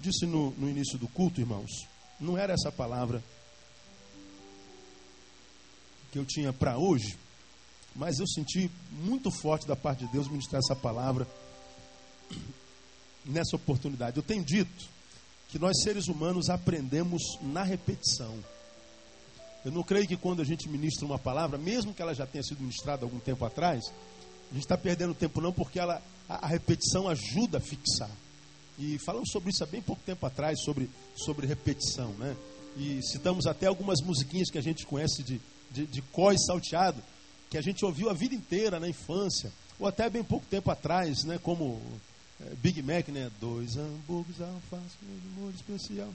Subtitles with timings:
[0.00, 1.70] disse no, no início do culto, irmãos,
[2.18, 3.22] não era essa palavra
[6.10, 7.16] que eu tinha para hoje,
[7.94, 11.26] mas eu senti muito forte da parte de Deus ministrar essa palavra
[13.24, 14.16] nessa oportunidade.
[14.16, 14.88] Eu tenho dito
[15.48, 18.38] que nós seres humanos aprendemos na repetição.
[19.64, 22.42] Eu não creio que quando a gente ministra uma palavra, mesmo que ela já tenha
[22.42, 23.84] sido ministrada algum tempo atrás,
[24.50, 28.10] a gente está perdendo tempo não, porque ela, a, a, repetição ajuda a fixar.
[28.80, 32.34] E falamos sobre isso há bem pouco tempo atrás, sobre, sobre repetição, né?
[32.78, 35.38] E citamos até algumas musiquinhas que a gente conhece de,
[35.70, 37.02] de, de cós salteado,
[37.50, 41.24] que a gente ouviu a vida inteira na infância, ou até bem pouco tempo atrás,
[41.24, 41.38] né?
[41.42, 41.78] Como
[42.40, 43.30] é, Big Mac, né?
[43.38, 44.96] Dois hambúrgueres, alface,
[45.36, 46.08] molho especial.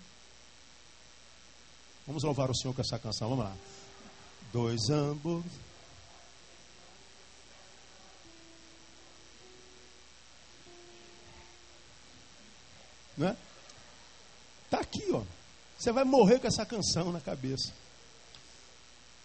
[2.07, 3.55] Vamos louvar o Senhor com essa canção, vamos lá.
[4.51, 5.64] Dois hambúrgueres.
[13.18, 13.35] Né?
[14.70, 15.21] Tá aqui, ó.
[15.77, 17.71] Você vai morrer com essa canção na cabeça.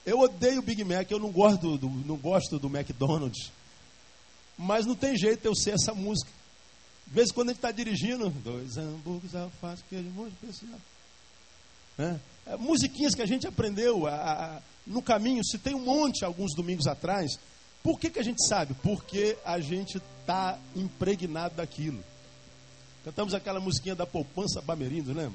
[0.04, 3.52] Eu odeio o Big Mac, eu não gosto do, não gosto do McDonald's.
[4.56, 6.30] Mas não tem jeito eu ser essa música.
[7.06, 10.78] De vez em quando a gente está dirigindo, dois hambúrgueres, alface, queijo, molho especial.
[11.98, 12.20] Né?
[12.46, 16.54] É, musiquinhas que a gente aprendeu a, a, no caminho, se tem um monte alguns
[16.54, 17.38] domingos atrás.
[17.82, 18.74] Por que, que a gente sabe?
[18.82, 22.02] Porque a gente está impregnado daquilo.
[23.04, 25.32] Cantamos aquela musiquinha da poupança Bamerindo, né?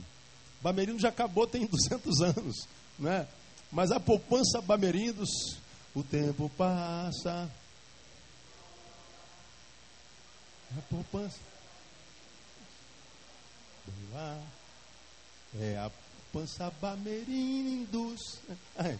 [0.61, 2.67] Bamerindo já acabou tem 200 anos,
[2.99, 3.27] né?
[3.71, 5.29] Mas a poupança Bamerindos,
[5.93, 7.49] o tempo passa.
[10.77, 11.39] A poupança
[15.59, 15.91] é a
[16.31, 18.39] pança Bamerindos.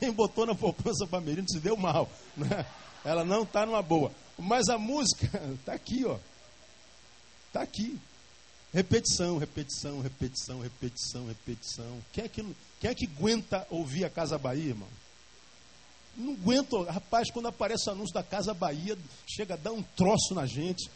[0.00, 2.08] Quem botou na poupança Bamerindos se deu mal.
[2.36, 2.66] Né?
[3.04, 4.10] Ela não está numa boa.
[4.38, 6.18] Mas a música está aqui, ó.
[7.56, 7.98] Está aqui.
[8.70, 11.98] Repetição, repetição, repetição, repetição, repetição.
[12.12, 14.88] Quem é, que, quem é que aguenta ouvir a Casa Bahia, irmão?
[16.14, 16.82] Não aguento.
[16.82, 20.90] Rapaz, quando aparece o anúncio da Casa Bahia, chega a dar um troço na gente.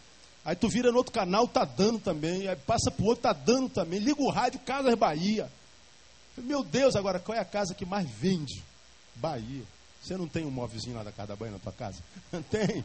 [0.45, 2.47] Aí tu vira no outro canal, tá dando também.
[2.47, 3.99] Aí passa pro outro, tá dando também.
[3.99, 5.51] Liga o rádio, Casas Bahia.
[6.37, 8.63] Meu Deus, agora qual é a casa que mais vende?
[9.17, 9.65] Bahia.
[10.03, 12.03] Você não tem um móvelzinho lá da Casa da Bahia na tua casa?
[12.51, 12.85] Tem.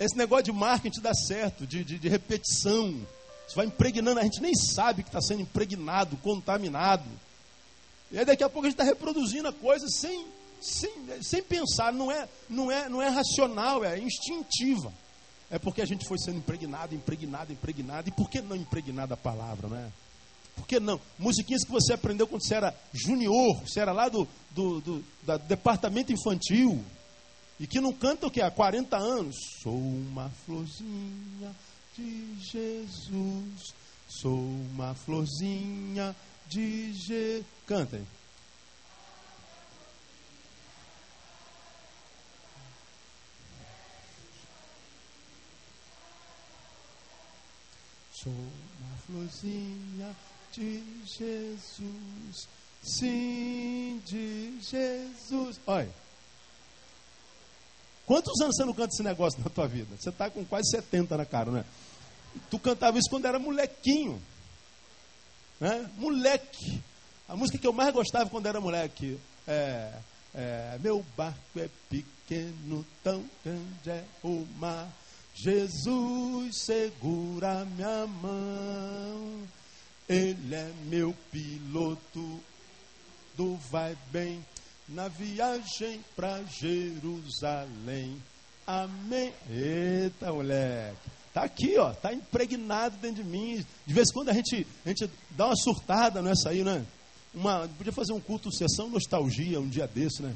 [0.00, 2.98] Esse negócio de marketing dá certo, de, de, de repetição.
[3.46, 7.04] Você vai impregnando, a gente nem sabe que está sendo impregnado, contaminado.
[8.10, 10.26] E aí daqui a pouco a gente está reproduzindo a coisa sem
[10.60, 14.92] sem, sem pensar, não é, não, é, não é racional, é instintiva.
[15.50, 18.08] É porque a gente foi sendo impregnado, impregnado, impregnado.
[18.08, 19.90] E por que não impregnado a palavra, né?
[20.54, 21.00] Por que não?
[21.18, 25.38] Musiquinhas que você aprendeu quando você era junior, você era lá do, do, do, do
[25.48, 26.84] departamento infantil.
[27.60, 28.40] E que não canta o que?
[28.40, 29.36] Há 40 anos.
[29.62, 31.54] Sou uma florzinha
[31.94, 33.74] de Jesus.
[34.08, 34.38] Sou
[34.72, 36.16] uma florzinha
[36.48, 37.44] de Jesus.
[37.66, 38.06] Cantem.
[48.10, 50.16] Sou uma florzinha
[50.52, 52.48] de Jesus,
[52.82, 55.60] sim, de Jesus.
[55.66, 55.88] Olha,
[58.10, 59.94] quantos anos você não canta esse negócio na tua vida?
[59.96, 61.64] Você está com quase 70 na cara, né?
[62.50, 64.20] Tu cantava isso quando era molequinho,
[65.60, 65.88] né?
[65.96, 66.82] Moleque.
[67.28, 69.16] A música que eu mais gostava quando era moleque
[69.46, 69.92] é,
[70.34, 74.88] é Meu barco é pequeno, tão grande é o mar
[75.32, 79.48] Jesus segura minha mão,
[80.08, 82.40] Ele é meu piloto
[83.36, 84.44] do vai bem
[84.90, 88.16] na viagem para Jerusalém.
[88.66, 89.32] Amém.
[89.48, 90.98] Eita, moleque.
[91.32, 93.64] Tá aqui, ó, tá impregnado dentro de mim.
[93.86, 96.84] De vez em quando a gente, a gente dá uma surtada nessa aí, né?
[97.32, 100.34] Uma, podia fazer um culto sessão nostalgia um dia desse, né?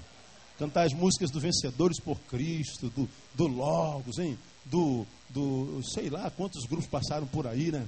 [0.59, 4.39] Cantar as músicas do Vencedores por Cristo, do, do Logos, hein?
[4.65, 7.87] do, do sei lá quantos grupos passaram por aí, né?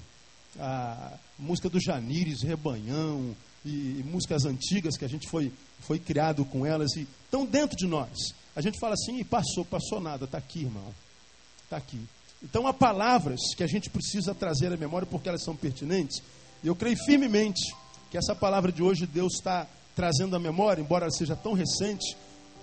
[0.58, 3.35] A música do Janires, Rebanhão,
[3.67, 7.76] e, e músicas antigas que a gente foi, foi criado com elas e estão dentro
[7.76, 8.17] de nós.
[8.55, 10.94] A gente fala assim, e passou, passou nada, está aqui, irmão.
[11.64, 12.00] Está aqui.
[12.43, 16.23] Então há palavras que a gente precisa trazer à memória porque elas são pertinentes.
[16.62, 17.75] E eu creio firmemente
[18.11, 19.67] que essa palavra de hoje Deus está
[19.97, 22.17] trazendo à memória, embora ela seja tão recente,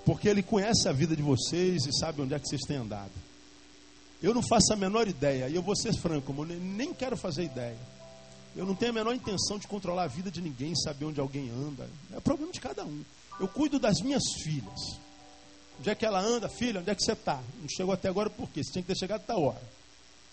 [0.05, 3.11] porque Ele conhece a vida de vocês e sabe onde é que vocês têm andado.
[4.23, 7.43] Eu não faço a menor ideia, e eu vou ser franco, eu nem quero fazer
[7.43, 7.77] ideia.
[8.55, 11.49] Eu não tenho a menor intenção de controlar a vida de ninguém, saber onde alguém
[11.49, 11.89] anda.
[12.15, 13.03] É problema de cada um.
[13.37, 14.79] Eu cuido das minhas filhas.
[15.77, 16.79] Onde é que ela anda, filha?
[16.79, 17.41] Onde é que você está?
[17.59, 18.63] Não chegou até agora por quê?
[18.63, 19.61] Você tinha que ter chegado até hora.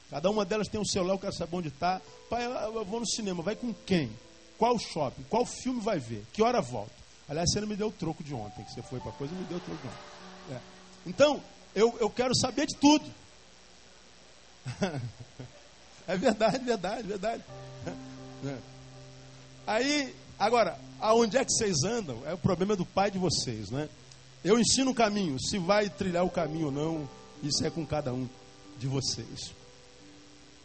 [0.09, 2.01] Cada uma delas tem um celular, eu quero saber onde está.
[2.29, 4.11] Pai, eu vou no cinema, vai com quem?
[4.57, 5.25] Qual shopping?
[5.29, 6.25] Qual filme vai ver?
[6.33, 6.93] Que hora volta?
[7.29, 9.45] Aliás, você não me deu o troco de ontem, que você foi para coisa, me
[9.45, 10.55] deu o troco de ontem.
[10.55, 10.61] É.
[11.07, 11.43] Então,
[11.75, 13.05] eu, eu quero saber de tudo.
[16.07, 17.43] é verdade, verdade, verdade.
[19.67, 22.23] Aí, agora, aonde é que vocês andam?
[22.27, 23.89] É o problema do pai de vocês, né?
[24.43, 27.09] Eu ensino o caminho, se vai trilhar o caminho ou não,
[27.43, 28.29] isso é com cada um
[28.79, 29.53] de vocês.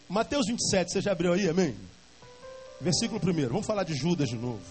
[0.08, 1.76] Mateus 27, você já abriu aí, amém?
[2.80, 3.48] Versículo 1.
[3.50, 4.62] Vamos falar de Judas de novo.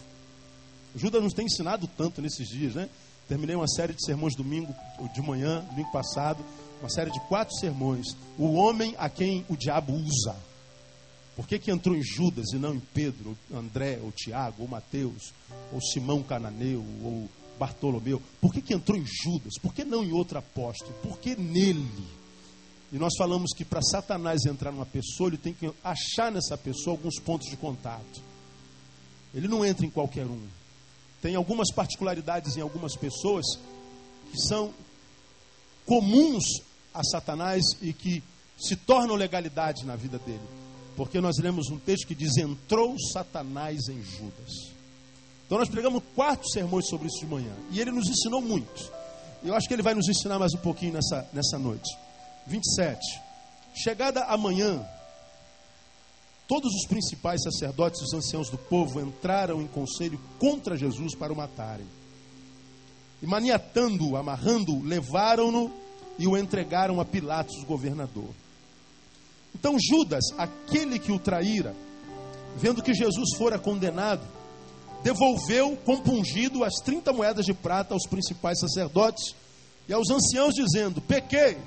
[0.94, 2.88] Judas nos tem ensinado tanto nesses dias, né?
[3.28, 4.74] Terminei uma série de sermões domingo
[5.12, 6.44] de manhã, domingo passado,
[6.84, 8.08] uma série de quatro sermões.
[8.38, 10.36] O homem a quem o diabo usa.
[11.34, 14.68] Por que, que entrou em Judas e não em Pedro, ou André, ou Tiago, ou
[14.68, 15.32] Mateus,
[15.72, 17.28] ou Simão Cananeu, ou
[17.58, 18.20] Bartolomeu?
[18.38, 19.54] Por que, que entrou em Judas?
[19.60, 20.92] Por que não em outro apóstolo?
[21.02, 22.06] Por que nele?
[22.92, 26.94] E nós falamos que para Satanás entrar numa pessoa, ele tem que achar nessa pessoa
[26.94, 28.20] alguns pontos de contato.
[29.32, 30.46] Ele não entra em qualquer um.
[31.22, 33.46] Tem algumas particularidades em algumas pessoas
[34.30, 34.72] que são
[35.86, 36.44] comuns
[36.94, 38.22] a Satanás e que
[38.56, 40.40] se tornam legalidade na vida dele.
[40.96, 44.72] Porque nós lemos um texto que diz: Entrou Satanás em Judas.
[45.44, 47.52] Então nós pregamos quatro sermões sobre isso de manhã.
[47.70, 48.90] E ele nos ensinou muito.
[49.42, 51.90] Eu acho que ele vai nos ensinar mais um pouquinho nessa, nessa noite.
[52.46, 52.98] 27.
[53.74, 54.82] Chegada a manhã,
[56.46, 61.32] todos os principais sacerdotes e os anciãos do povo entraram em conselho contra Jesus para
[61.32, 61.86] o matarem.
[63.20, 65.72] E maniatando-o, amarrando-o, levaram-no
[66.18, 68.28] e o entregaram a Pilatos, o governador.
[69.54, 71.74] Então Judas, aquele que o traíra,
[72.56, 74.22] vendo que Jesus fora condenado,
[75.02, 79.34] devolveu compungido as 30 moedas de prata aos principais sacerdotes
[79.88, 81.58] e aos anciãos, dizendo: Pequei,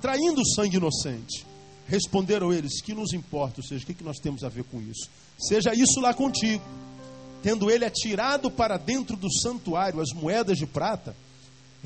[0.00, 1.46] traindo o sangue inocente.
[1.88, 3.60] Responderam eles: Que nos importa?
[3.60, 5.08] Ou seja, o que, que nós temos a ver com isso?
[5.38, 6.62] Seja isso lá contigo.
[7.42, 11.14] Tendo ele atirado para dentro do santuário as moedas de prata,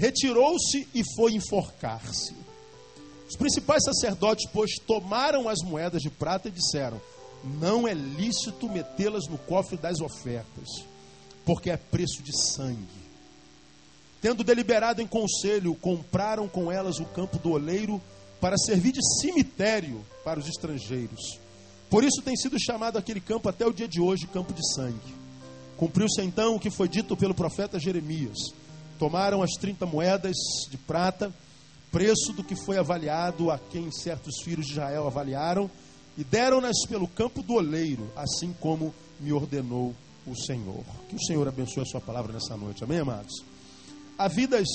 [0.01, 2.35] retirou-se e foi enforcar-se.
[3.29, 7.01] Os principais sacerdotes, pois, tomaram as moedas de prata e disseram:
[7.45, 10.69] Não é lícito metê-las no cofre das ofertas,
[11.45, 13.01] porque é preço de sangue.
[14.23, 18.01] Tendo deliberado em conselho, compraram com elas o campo do oleiro
[18.41, 21.39] para servir de cemitério para os estrangeiros.
[21.91, 25.15] Por isso tem sido chamado aquele campo até o dia de hoje campo de sangue.
[25.77, 28.39] Cumpriu-se então o que foi dito pelo profeta Jeremias.
[29.01, 30.37] Tomaram as 30 moedas
[30.71, 31.33] de prata,
[31.91, 35.71] preço do que foi avaliado a quem certos filhos de Israel avaliaram,
[36.19, 39.95] e deram-nas pelo campo do oleiro, assim como me ordenou
[40.27, 40.85] o Senhor.
[41.09, 42.85] Que o Senhor abençoe a sua palavra nessa noite.
[42.85, 43.43] Amém, amados?
[44.19, 44.69] Há vidas,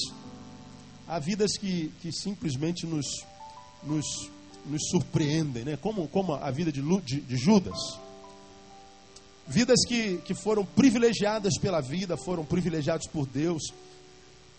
[1.07, 3.05] há vidas que, que simplesmente nos,
[3.83, 4.05] nos,
[4.65, 5.77] nos surpreendem, né?
[5.77, 7.77] como, como a vida de, de, de Judas.
[9.47, 13.61] Vidas que, que foram privilegiadas pela vida, foram privilegiados por Deus.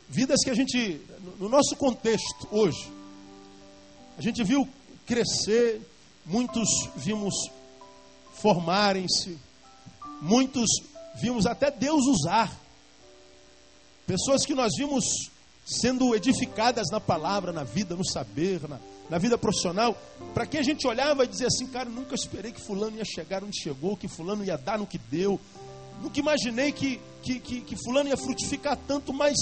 [0.08, 1.00] Vidas que a gente,
[1.38, 2.91] no nosso contexto hoje,
[4.17, 4.69] a gente viu
[5.05, 5.81] crescer,
[6.25, 7.35] muitos vimos
[8.35, 9.37] formarem-se,
[10.20, 10.69] muitos
[11.20, 12.53] vimos até Deus usar.
[14.06, 15.05] Pessoas que nós vimos
[15.67, 18.79] sendo edificadas na palavra, na vida, no saber, na,
[19.10, 20.01] na vida profissional,
[20.32, 23.43] para que a gente olhava e dizia assim, cara, nunca esperei que fulano ia chegar
[23.43, 25.41] onde chegou, que fulano ia dar no que deu,
[26.01, 29.34] nunca imaginei que, que, que, que fulano ia frutificar tanto, mas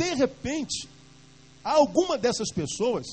[0.00, 0.88] de repente,
[1.62, 3.06] há alguma dessas pessoas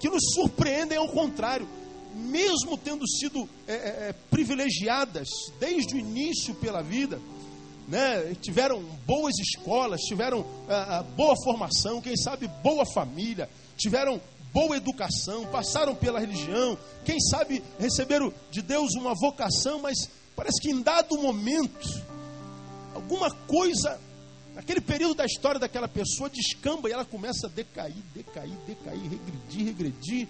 [0.00, 1.68] que nos surpreendem ao contrário,
[2.14, 5.28] mesmo tendo sido é, é, privilegiadas
[5.60, 7.20] desde o início pela vida,
[7.86, 14.18] né, tiveram boas escolas, tiveram ah, ah, boa formação, quem sabe boa família, tiveram
[14.54, 20.70] boa educação, passaram pela religião, quem sabe receberam de Deus uma vocação, mas parece que
[20.70, 21.86] em dado momento,
[22.94, 24.00] alguma coisa,
[24.60, 29.64] naquele período da história daquela pessoa descamba e ela começa a decair, decair, decair, regredir,
[29.64, 30.28] regredir.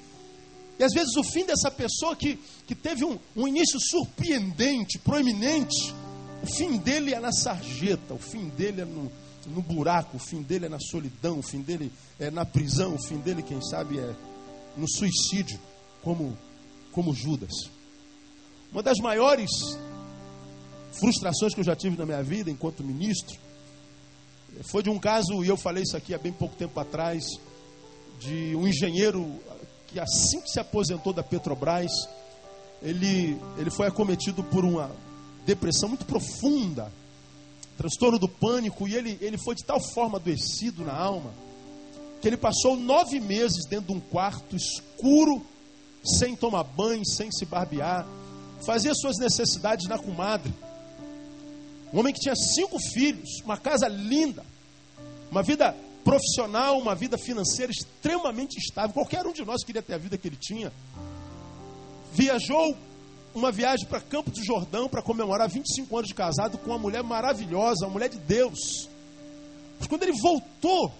[0.79, 5.93] E às vezes o fim dessa pessoa que, que teve um, um início surpreendente, proeminente,
[6.45, 9.11] o fim dele é na sarjeta, o fim dele é no,
[9.47, 13.03] no buraco, o fim dele é na solidão, o fim dele é na prisão, o
[13.03, 14.15] fim dele, quem sabe, é
[14.77, 15.59] no suicídio,
[16.03, 16.39] como,
[16.93, 17.69] como Judas.
[18.71, 19.51] Uma das maiores
[20.93, 23.50] frustrações que eu já tive na minha vida enquanto ministro
[24.63, 27.25] foi de um caso, e eu falei isso aqui há bem pouco tempo atrás,
[28.19, 29.27] de um engenheiro
[29.87, 31.93] que assim que se aposentou da Petrobras,
[32.83, 34.91] ele, ele foi acometido por uma,
[35.45, 36.93] depressão muito profunda,
[37.77, 41.33] transtorno do pânico, e ele, ele foi de tal forma adoecido na alma,
[42.21, 45.45] que ele passou nove meses dentro de um quarto escuro,
[46.05, 48.07] sem tomar banho, sem se barbear,
[48.65, 50.53] fazia suas necessidades na comadre.
[51.93, 54.45] Um homem que tinha cinco filhos, uma casa linda,
[55.31, 58.95] uma vida profissional, uma vida financeira extremamente estável.
[58.95, 60.73] Qualquer um de nós queria ter a vida que ele tinha.
[62.13, 62.77] Viajou
[63.35, 67.03] uma viagem para Campo do Jordão para comemorar 25 anos de casado com uma mulher
[67.03, 68.89] maravilhosa, uma mulher de Deus.
[69.79, 70.93] Mas quando ele voltou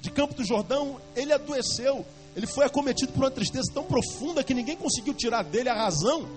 [0.00, 2.04] de Campo do Jordão, ele adoeceu.
[2.36, 6.28] Ele foi acometido por uma tristeza tão profunda que ninguém conseguiu tirar dele a razão.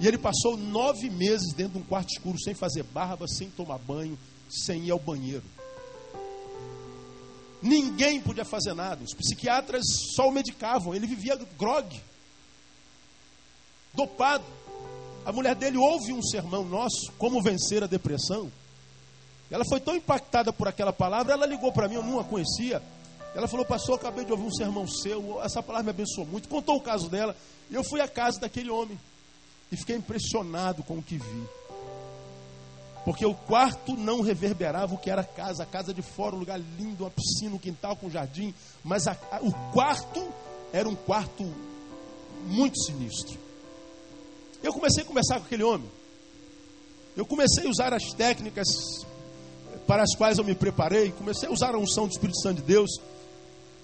[0.00, 3.78] E ele passou nove meses dentro de um quarto escuro, sem fazer barba, sem tomar
[3.78, 5.42] banho, sem ir ao banheiro.
[7.60, 9.02] Ninguém podia fazer nada.
[9.02, 9.82] Os psiquiatras
[10.14, 10.94] só o medicavam.
[10.94, 12.00] Ele vivia grog,
[13.92, 14.44] dopado.
[15.26, 18.50] A mulher dele ouve um sermão nosso, como vencer a depressão.
[19.50, 22.82] Ela foi tão impactada por aquela palavra, ela ligou para mim, eu não a conhecia.
[23.34, 26.48] Ela falou, pastor, acabei de ouvir um sermão seu, essa palavra me abençoou muito.
[26.48, 27.36] Contou o caso dela.
[27.70, 28.98] E eu fui à casa daquele homem.
[29.70, 31.44] E fiquei impressionado com o que vi.
[33.04, 35.62] Porque o quarto não reverberava o que era a casa.
[35.62, 38.54] A casa de fora, um lugar lindo, uma piscina, um quintal com jardim.
[38.84, 40.26] Mas a, a, o quarto
[40.72, 41.44] era um quarto
[42.46, 43.38] muito sinistro.
[44.62, 45.88] Eu comecei a conversar com aquele homem.
[47.16, 48.66] Eu comecei a usar as técnicas
[49.86, 51.10] para as quais eu me preparei.
[51.12, 52.90] Comecei a usar a unção do Espírito Santo de Deus.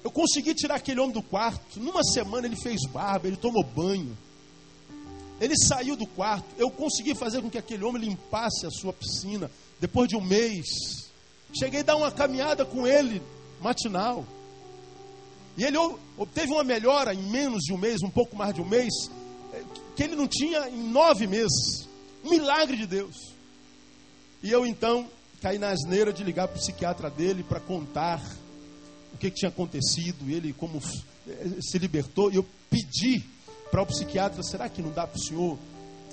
[0.03, 1.81] Eu consegui tirar aquele homem do quarto.
[1.81, 4.17] Numa semana ele fez barba, ele tomou banho.
[5.45, 6.47] Ele saiu do quarto.
[6.57, 9.51] Eu consegui fazer com que aquele homem limpasse a sua piscina.
[9.79, 10.65] Depois de um mês,
[11.59, 13.21] cheguei a dar uma caminhada com ele
[13.61, 14.25] matinal.
[15.59, 15.77] E ele
[16.17, 18.93] obteve uma melhora em menos de um mês, um pouco mais de um mês,
[19.53, 19.63] eh,
[19.95, 21.89] que ele não tinha em nove meses.
[22.25, 23.15] Um milagre de Deus.
[24.43, 25.07] E eu então
[25.43, 28.19] caí na asneira de ligar para o psiquiatra dele para contar
[29.13, 30.83] o que, que tinha acontecido, ele como
[31.29, 32.33] eh, se libertou.
[32.33, 33.34] E eu pedi
[33.71, 35.59] para o psiquiatra: será que não dá para o senhor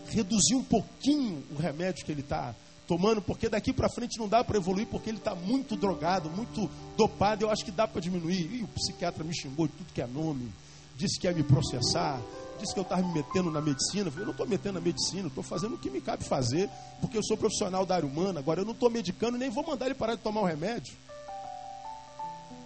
[0.10, 2.54] reduzir um pouquinho o remédio que ele está
[2.88, 3.22] tomando?
[3.22, 7.46] Porque daqui para frente não dá para evoluir, porque ele está muito drogado, muito dopado.
[7.46, 8.52] Eu acho que dá para diminuir.
[8.54, 10.52] E o psiquiatra me xingou de tudo que é nome,
[10.96, 12.20] disse que ia me processar,
[12.60, 14.12] disse que eu estava me metendo na medicina.
[14.16, 17.24] Eu, não estou metendo na medicina, estou fazendo o que me cabe fazer, porque eu
[17.24, 18.40] sou profissional da área humana.
[18.40, 20.94] Agora eu não estou medicando, nem vou mandar ele parar de tomar o remédio.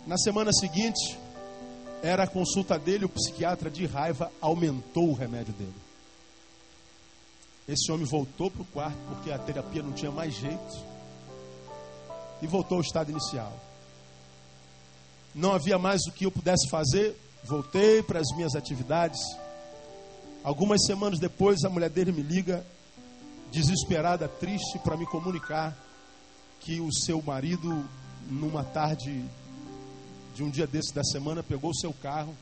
[0.05, 1.17] Na semana seguinte,
[2.01, 5.73] era a consulta dele, o psiquiatra de raiva aumentou o remédio dele.
[7.67, 10.85] Esse homem voltou para o quarto porque a terapia não tinha mais jeito
[12.41, 13.51] e voltou ao estado inicial.
[15.33, 19.19] Não havia mais o que eu pudesse fazer, voltei para as minhas atividades.
[20.43, 22.65] Algumas semanas depois, a mulher dele me liga,
[23.51, 25.75] desesperada, triste, para me comunicar
[26.59, 27.83] que o seu marido,
[28.29, 29.25] numa tarde
[30.35, 32.35] de um dia desse da semana, pegou o seu carro,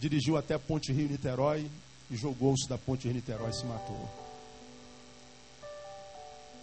[0.00, 1.70] dirigiu até Ponte Rio Niterói
[2.10, 4.10] e jogou-se da Ponte Rio Niterói e se matou.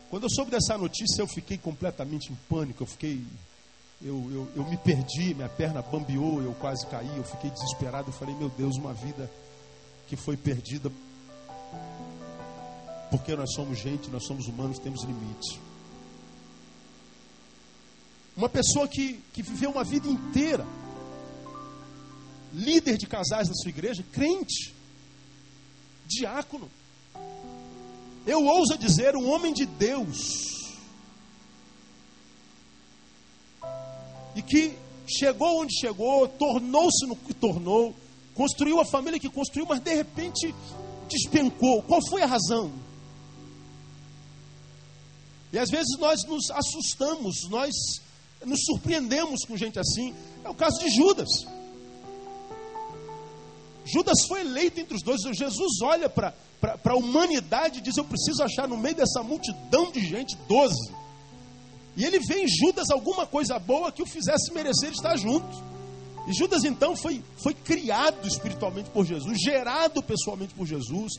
[0.10, 3.26] Quando eu soube dessa notícia, eu fiquei completamente em pânico, eu fiquei.
[4.02, 8.10] Eu, eu, eu me perdi, minha perna bambeou, eu quase caí, eu fiquei desesperado.
[8.10, 9.32] Eu falei, meu Deus, uma vida
[10.08, 10.92] que foi perdida.
[13.10, 15.58] Porque nós somos gente, nós somos humanos, temos limites.
[18.36, 20.66] Uma pessoa que, que viveu uma vida inteira,
[22.54, 24.74] líder de casais da sua igreja, crente,
[26.06, 26.70] diácono.
[28.26, 30.54] Eu ouso dizer, um homem de Deus.
[34.36, 34.76] E que
[35.08, 37.94] chegou onde chegou, tornou-se no que tornou,
[38.34, 40.54] construiu a família que construiu, mas de repente
[41.10, 41.84] despencou.
[41.84, 42.72] Qual foi a razão?
[45.52, 47.72] E às vezes nós nos assustamos, nós
[48.46, 50.14] nos surpreendemos com gente assim.
[50.44, 51.30] É o caso de Judas.
[53.86, 55.22] Judas foi eleito entre os dois.
[55.22, 56.34] Jesus olha para
[56.86, 60.92] a humanidade e diz: Eu preciso achar no meio dessa multidão de gente doze.
[61.96, 65.64] E ele vê em Judas alguma coisa boa que o fizesse merecer estar junto.
[66.28, 71.14] E Judas então foi, foi criado espiritualmente por Jesus, gerado pessoalmente por Jesus,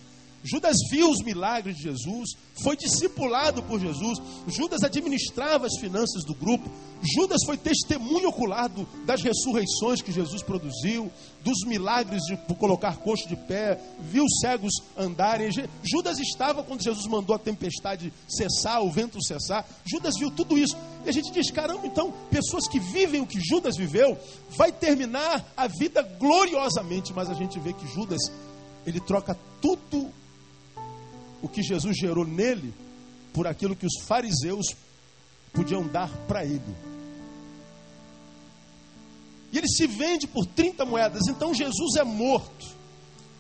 [0.45, 2.33] Judas viu os milagres de Jesus,
[2.63, 4.19] foi discipulado por Jesus.
[4.47, 6.71] Judas administrava as finanças do grupo.
[7.17, 11.11] Judas foi testemunho ocular do, das ressurreições que Jesus produziu,
[11.43, 15.51] dos milagres de colocar coxo de pé, viu cegos andarem.
[15.83, 19.67] Judas estava quando Jesus mandou a tempestade cessar, o vento cessar.
[19.87, 20.77] Judas viu tudo isso.
[21.07, 24.19] E a gente diz: caramba, então, pessoas que vivem o que Judas viveu,
[24.51, 27.15] vai terminar a vida gloriosamente.
[27.15, 28.21] Mas a gente vê que Judas,
[28.87, 30.13] ele troca tudo
[31.45, 32.73] o que Jesus gerou nele
[33.35, 34.75] por aquilo que os fariseus
[35.53, 36.75] podiam dar para ele.
[39.53, 41.29] E ele se vende por 30 moedas.
[41.29, 42.67] Então Jesus é morto.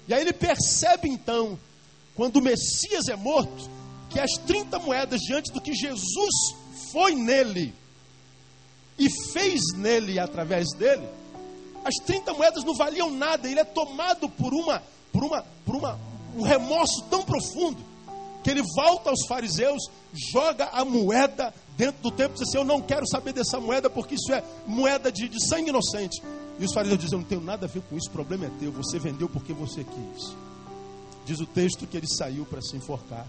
[0.07, 1.59] E aí ele percebe então,
[2.15, 3.71] quando o Messias é morto,
[4.11, 6.55] que as 30 moedas diante do que Jesus
[6.93, 7.73] foi nele
[8.99, 11.09] e fez nele através dele,
[11.83, 15.99] as 30 moedas não valiam nada, ele é tomado por uma por uma por uma
[16.37, 17.94] um remorso tão profundo
[18.45, 19.83] que ele volta aos fariseus,
[20.13, 23.89] joga a moeda dentro do templo e diz assim: Eu não quero saber dessa moeda,
[23.89, 26.23] porque isso é moeda de, de sangue inocente.
[26.61, 28.51] E os fariseus dizem: Eu não tenho nada a ver com isso, o problema é
[28.61, 30.37] teu, você vendeu porque você quis.
[31.25, 33.27] Diz o texto que ele saiu para se enforcar.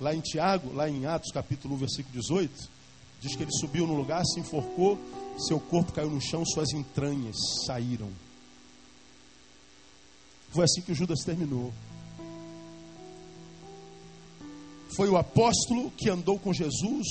[0.00, 2.70] Lá em Tiago, lá em Atos capítulo 1, versículo 18,
[3.20, 4.98] diz que ele subiu no lugar, se enforcou,
[5.46, 7.36] seu corpo caiu no chão, suas entranhas
[7.66, 8.08] saíram.
[10.50, 11.72] Foi assim que o Judas terminou.
[14.96, 17.06] Foi o apóstolo que andou com Jesus,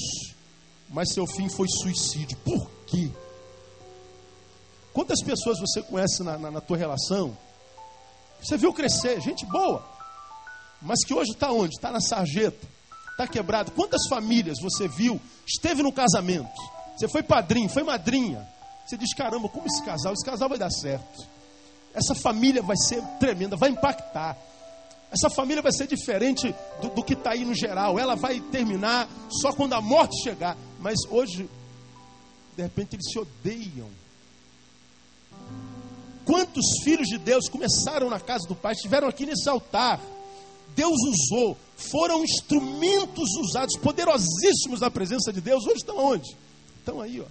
[0.89, 2.35] mas seu fim foi suicídio.
[2.37, 3.11] Por quê?
[4.91, 7.37] Quantas pessoas você conhece na, na, na tua relação?
[8.41, 9.87] Você viu crescer, gente boa,
[10.81, 11.75] mas que hoje está onde?
[11.75, 12.67] Está na sarjeta,
[13.11, 13.71] está quebrado.
[13.71, 15.21] Quantas famílias você viu?
[15.45, 16.59] Esteve no casamento,
[16.97, 18.47] você foi padrinho, foi madrinha.
[18.83, 20.11] Você diz: caramba, como esse casal?
[20.11, 21.23] Esse casal vai dar certo.
[21.93, 24.35] Essa família vai ser tremenda, vai impactar.
[25.15, 27.97] Essa família vai ser diferente do, do que está aí no geral.
[27.97, 30.57] Ela vai terminar só quando a morte chegar.
[30.77, 31.49] Mas hoje,
[32.57, 33.87] de repente, eles se odeiam.
[36.25, 40.01] Quantos filhos de Deus começaram na casa do Pai, estiveram aqui nesse altar.
[40.75, 45.63] Deus usou, foram instrumentos usados, poderosíssimos na presença de Deus.
[45.65, 46.35] Hoje estão onde?
[46.79, 47.25] Estão aí, ó,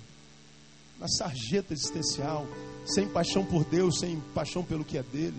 [0.99, 2.47] na sarjeta existencial,
[2.87, 5.37] sem paixão por Deus, sem paixão pelo que é dele.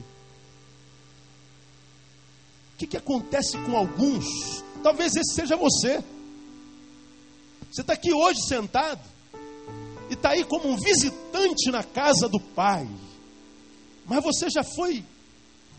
[2.76, 4.26] O que, que acontece com alguns?
[4.84, 6.04] Talvez esse seja você.
[7.72, 9.00] Você está aqui hoje sentado
[10.10, 12.86] e está aí como um visitante na casa do Pai.
[14.06, 15.06] Mas você já foi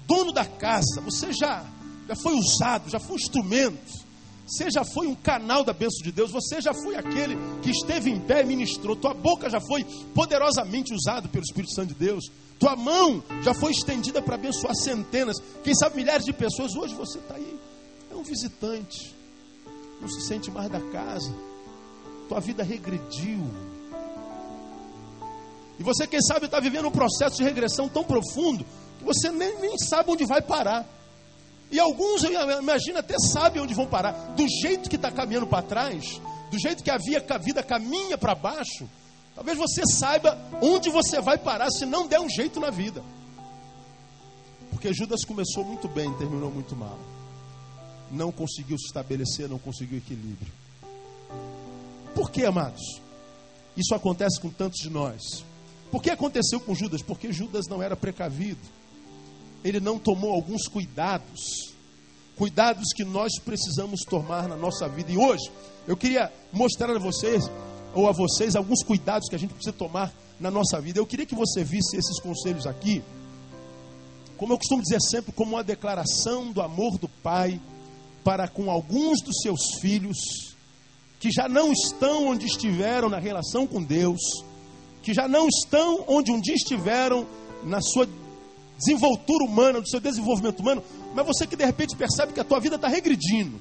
[0.07, 1.64] dono da casa, você já,
[2.09, 4.06] já foi usado, já foi um instrumento.
[4.46, 8.11] Você já foi um canal da bênção de Deus, você já foi aquele que esteve
[8.11, 8.94] em pé e ministrou.
[8.94, 12.30] Tua boca já foi poderosamente usada pelo Espírito Santo de Deus.
[12.56, 16.76] Tua mão já foi estendida para abençoar centenas, quem sabe milhares de pessoas.
[16.76, 17.59] Hoje você está aí,
[18.11, 19.12] é um visitante,
[20.00, 21.35] não se sente mais da casa.
[22.28, 23.44] Tua vida regrediu.
[25.78, 28.64] E você, quem sabe, está vivendo um processo de regressão tão profundo
[28.98, 30.87] que você nem, nem sabe onde vai parar.
[31.70, 34.12] E alguns, eu imagino, até sabem onde vão parar.
[34.37, 38.88] Do jeito que está caminhando para trás, do jeito que a vida caminha para baixo,
[39.37, 43.05] Talvez você saiba onde você vai parar se não der um jeito na vida.
[44.70, 46.98] Porque Judas começou muito bem, terminou muito mal.
[48.11, 50.50] Não conseguiu se estabelecer, não conseguiu equilíbrio.
[52.14, 52.81] Por que, amados?
[53.76, 55.44] Isso acontece com tantos de nós.
[55.90, 57.02] Por que aconteceu com Judas?
[57.02, 58.61] Porque Judas não era precavido.
[59.66, 61.74] Ele não tomou alguns cuidados.
[62.37, 65.11] Cuidados que nós precisamos tomar na nossa vida.
[65.11, 65.50] E hoje,
[65.88, 67.50] eu queria mostrar a vocês
[67.94, 71.00] ou a vocês alguns cuidados que a gente precisa tomar na nossa vida.
[71.00, 73.02] Eu queria que você visse esses conselhos aqui,
[74.37, 77.61] como eu costumo dizer sempre, como uma declaração do amor do Pai
[78.22, 80.55] para com alguns dos seus filhos
[81.18, 84.20] que já não estão onde estiveram na relação com Deus,
[85.02, 87.26] que já não estão onde um dia estiveram
[87.64, 88.07] na sua
[88.79, 90.83] desenvoltura humana, no seu desenvolvimento humano,
[91.15, 93.59] mas você que de repente percebe que a tua vida está regredindo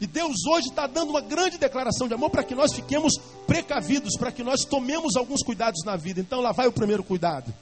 [0.00, 3.12] e Deus hoje está dando uma grande declaração de amor para que nós fiquemos
[3.46, 6.20] precavidos, para que nós tomemos alguns cuidados na vida.
[6.20, 7.52] Então lá vai o primeiro cuidado.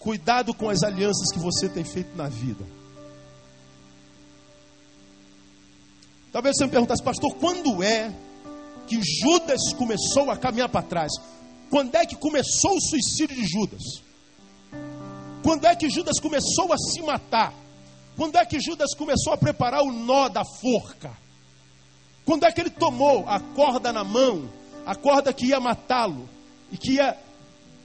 [0.00, 2.64] Cuidado com as alianças que você tem feito na vida.
[6.32, 8.12] Talvez você me perguntasse, pastor, quando é
[8.88, 11.12] que Judas começou a caminhar para trás?
[11.70, 14.02] Quando é que começou o suicídio de Judas?
[15.44, 17.52] Quando é que Judas começou a se matar?
[18.16, 21.14] Quando é que Judas começou a preparar o nó da forca?
[22.24, 24.48] Quando é que ele tomou a corda na mão,
[24.86, 26.26] a corda que ia matá-lo
[26.72, 27.14] e que ia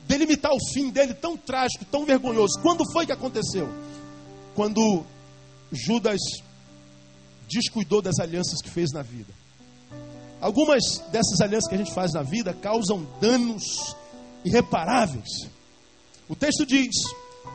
[0.08, 2.58] delimitar o fim dele tão trágico, tão vergonhoso?
[2.62, 3.68] Quando foi que aconteceu?
[4.56, 5.04] Quando
[5.70, 6.22] Judas
[7.50, 9.34] descuidou das alianças que fez na vida.
[10.40, 13.66] Algumas dessas alianças que a gente faz na vida causam danos
[14.46, 15.50] irreparáveis.
[16.30, 16.96] O texto diz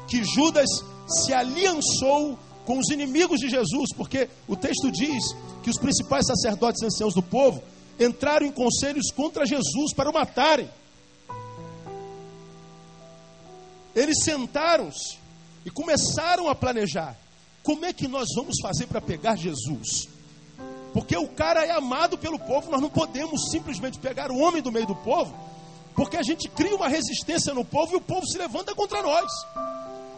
[0.08, 0.68] que Judas
[1.06, 6.82] se aliançou com os inimigos de Jesus, porque o texto diz que os principais sacerdotes
[6.82, 7.62] anciãos do povo
[7.98, 10.68] entraram em conselhos contra Jesus para o matarem.
[13.94, 15.18] Eles sentaram-se
[15.64, 17.16] e começaram a planejar:
[17.62, 20.08] como é que nós vamos fazer para pegar Jesus?
[20.92, 24.70] Porque o cara é amado pelo povo, nós não podemos simplesmente pegar o homem do
[24.70, 25.34] meio do povo,
[25.94, 29.30] porque a gente cria uma resistência no povo e o povo se levanta contra nós.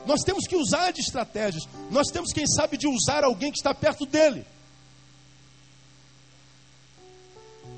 [0.06, 1.64] Nós temos que usar de estratégias.
[1.90, 4.46] Nós temos, quem sabe, de usar alguém que está perto dele.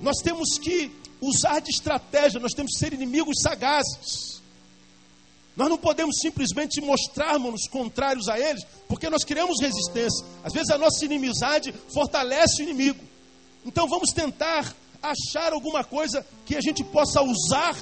[0.01, 4.41] Nós temos que usar de estratégia, nós temos que ser inimigos sagazes.
[5.57, 10.25] Nós não podemos simplesmente mostrarmos contrários a eles, porque nós criamos resistência.
[10.45, 13.01] Às vezes a nossa inimizade fortalece o inimigo.
[13.67, 17.77] Então vamos tentar achar alguma coisa que a gente possa usar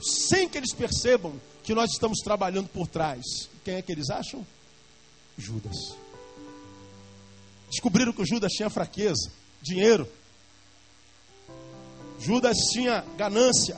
[0.00, 3.48] sem que eles percebam que nós estamos trabalhando por trás.
[3.64, 4.46] Quem é que eles acham?
[5.36, 5.76] Judas.
[7.70, 9.30] Descobriram que o Judas tinha fraqueza,
[9.60, 10.08] dinheiro.
[12.18, 13.76] Judas tinha ganância.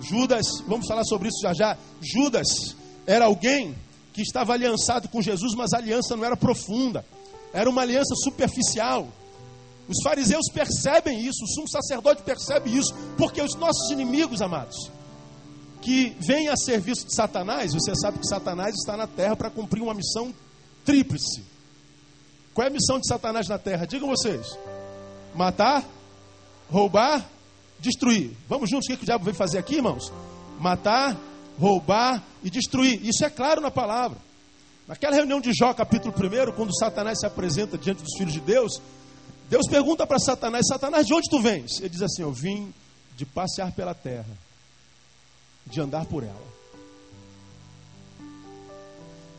[0.00, 1.78] Judas, vamos falar sobre isso já já.
[2.00, 3.74] Judas era alguém
[4.12, 7.04] que estava aliançado com Jesus, mas a aliança não era profunda.
[7.52, 9.08] Era uma aliança superficial.
[9.88, 14.90] Os fariseus percebem isso, o sumo sacerdote percebe isso, porque os nossos inimigos, amados,
[15.80, 19.82] que vêm a serviço de Satanás, você sabe que Satanás está na terra para cumprir
[19.82, 20.34] uma missão
[20.84, 21.42] tríplice.
[22.54, 23.86] Qual é a missão de Satanás na terra?
[23.86, 24.58] Digam vocês:
[25.34, 25.84] matar,
[26.70, 27.24] roubar,
[27.78, 28.32] destruir.
[28.48, 30.12] Vamos juntos, o que, que o diabo veio fazer aqui, irmãos?
[30.58, 31.16] Matar,
[31.58, 33.04] roubar e destruir.
[33.06, 34.18] Isso é claro na palavra.
[34.86, 38.80] Naquela reunião de Jó, capítulo 1, quando Satanás se apresenta diante dos filhos de Deus,
[39.48, 41.78] Deus pergunta para Satanás: Satanás, de onde tu vens?
[41.78, 42.72] Ele diz assim: Eu vim
[43.16, 44.26] de passear pela terra,
[45.70, 46.48] de andar por ela.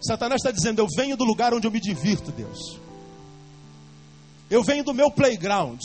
[0.02, 2.80] Satanás está dizendo: Eu venho do lugar onde eu me divirto, Deus.
[4.50, 5.80] Eu venho do meu playground.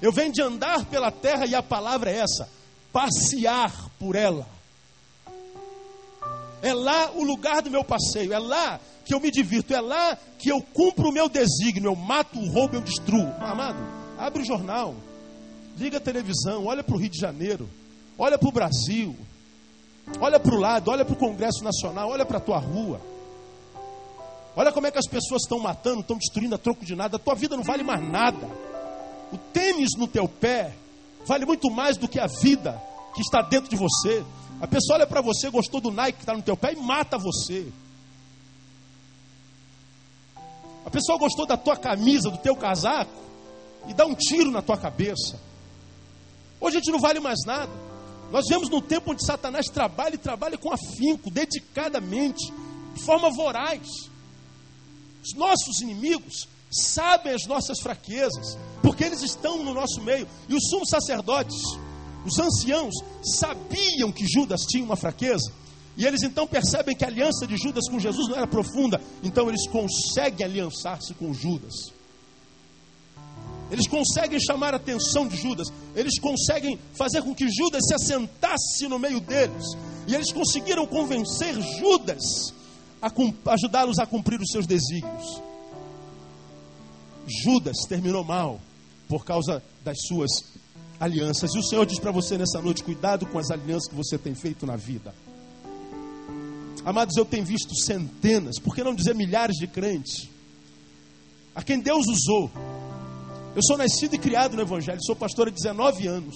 [0.00, 2.48] Eu venho de andar pela terra e a palavra é essa:
[2.92, 4.46] passear por ela.
[6.62, 10.16] É lá o lugar do meu passeio, é lá que eu me divirto, é lá
[10.38, 13.30] que eu cumpro o meu desígnio, eu mato, roubo, eu destruo.
[13.38, 13.78] Amado,
[14.16, 14.94] abre o jornal,
[15.76, 17.68] liga a televisão, olha para o Rio de Janeiro,
[18.18, 19.16] olha para o Brasil,
[20.20, 23.00] olha para o lado, olha para o Congresso Nacional, olha para a tua rua.
[24.56, 27.16] Olha como é que as pessoas estão matando, estão destruindo a troco de nada.
[27.16, 28.46] A tua vida não vale mais nada.
[29.32, 30.72] O tênis no teu pé
[31.26, 32.80] vale muito mais do que a vida
[33.14, 34.24] que está dentro de você.
[34.60, 37.18] A pessoa olha para você, gostou do Nike que está no teu pé e mata
[37.18, 37.66] você.
[40.86, 43.10] A pessoa gostou da tua camisa, do teu casaco,
[43.88, 45.40] e dá um tiro na tua cabeça.
[46.60, 47.72] Hoje a gente não vale mais nada.
[48.34, 52.52] Nós vemos no tempo onde Satanás trabalha e trabalha com afinco, dedicadamente,
[52.92, 53.86] de forma voraz.
[55.22, 60.26] Os nossos inimigos sabem as nossas fraquezas, porque eles estão no nosso meio.
[60.48, 61.54] E os sumos sacerdotes,
[62.26, 62.92] os anciãos,
[63.38, 65.52] sabiam que Judas tinha uma fraqueza
[65.96, 69.48] e eles então percebem que a aliança de Judas com Jesus não era profunda, então
[69.48, 71.93] eles conseguem aliançar-se com Judas.
[73.74, 78.86] Eles conseguem chamar a atenção de Judas, eles conseguem fazer com que Judas se assentasse
[78.86, 79.64] no meio deles,
[80.06, 82.54] e eles conseguiram convencer Judas
[83.02, 83.10] a
[83.52, 85.42] ajudá-los a cumprir os seus desígnios.
[87.26, 88.60] Judas terminou mal
[89.08, 90.30] por causa das suas
[91.00, 94.16] alianças, e o Senhor diz para você nessa noite: cuidado com as alianças que você
[94.16, 95.12] tem feito na vida.
[96.84, 100.28] Amados, eu tenho visto centenas, por que não dizer milhares de crentes,
[101.56, 102.52] a quem Deus usou.
[103.54, 106.34] Eu sou nascido e criado no Evangelho, sou pastor há 19 anos,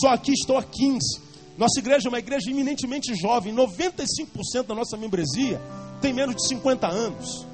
[0.00, 1.20] só aqui estou há 15.
[1.58, 5.60] Nossa igreja é uma igreja eminentemente jovem, 95% da nossa membresia
[6.00, 7.46] tem menos de 50 anos.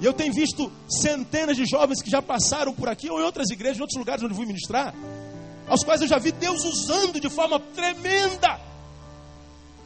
[0.00, 3.50] E eu tenho visto centenas de jovens que já passaram por aqui, ou em outras
[3.50, 4.94] igrejas, em outros lugares onde fui ministrar,
[5.68, 8.72] aos quais eu já vi Deus usando de forma tremenda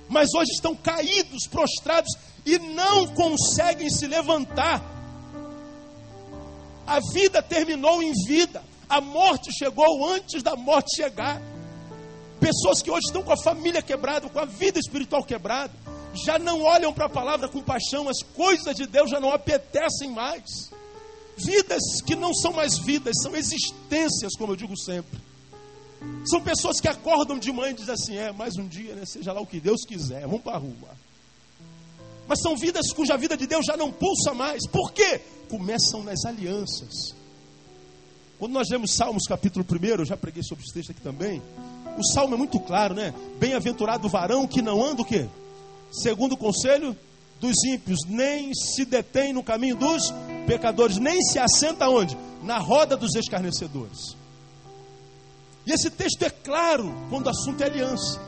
[0.09, 2.13] mas hoje estão caídos, prostrados
[2.45, 4.83] e não conseguem se levantar.
[6.87, 11.43] A vida terminou em vida, a morte chegou antes da morte chegar.
[12.39, 15.73] Pessoas que hoje estão com a família quebrada, com a vida espiritual quebrada,
[16.25, 20.11] já não olham para a palavra com paixão, as coisas de Deus já não apetecem
[20.11, 20.71] mais.
[21.37, 25.19] Vidas que não são mais vidas, são existências, como eu digo sempre.
[26.25, 29.05] São pessoas que acordam de manhã e dizem assim: é mais um dia, né?
[29.05, 30.96] seja lá o que Deus quiser, vamos para a rua.
[32.29, 34.67] Mas são vidas cuja vida de Deus já não pulsa mais.
[34.67, 35.21] Por quê?
[35.49, 37.15] Começam nas alianças.
[38.39, 41.41] Quando nós lemos Salmos capítulo 1, eu já preguei sobre esse texto aqui também.
[41.97, 43.15] O salmo é muito claro, né?
[43.39, 45.27] Bem-aventurado o varão que não anda o quê?
[45.91, 46.95] Segundo o conselho
[47.41, 50.13] dos ímpios, nem se detém no caminho dos
[50.47, 52.17] pecadores, nem se assenta onde?
[52.43, 54.17] Na roda dos escarnecedores.
[55.67, 58.21] E esse texto é claro quando o assunto é aliança.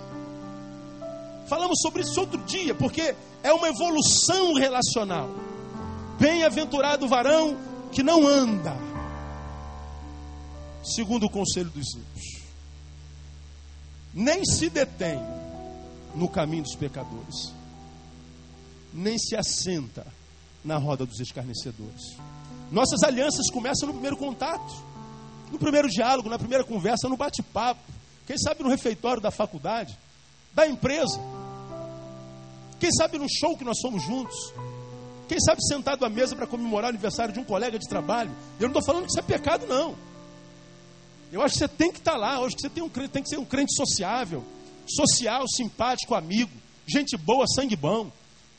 [1.49, 5.31] Falamos sobre isso outro dia, porque é uma evolução relacional.
[6.21, 7.57] Bem-aventurado o varão
[7.93, 8.77] que não anda,
[10.83, 12.43] segundo o conselho dos ímpios,
[14.13, 15.21] nem se detém
[16.15, 17.53] no caminho dos pecadores.
[18.93, 20.07] nem se assenta
[20.65, 22.17] na roda dos escarnecedores.
[22.71, 24.75] Nossas alianças começam no primeiro contato,
[25.53, 27.81] no primeiro diálogo, na primeira conversa, no bate-papo.
[28.27, 29.97] Quem sabe no refeitório da faculdade,
[30.55, 31.19] da empresa.
[32.79, 34.37] Quem sabe no show que nós somos juntos.
[35.29, 38.31] Quem sabe sentado à mesa para comemorar o aniversário de um colega de trabalho.
[38.59, 39.95] Eu não estou falando que isso é pecado, não.
[41.31, 42.35] Eu acho que você tem que estar tá lá.
[42.37, 44.43] Eu acho que você tem, um, tem que ser um crente sociável,
[44.87, 46.51] social, simpático, amigo,
[46.87, 48.11] gente boa, sangue bom.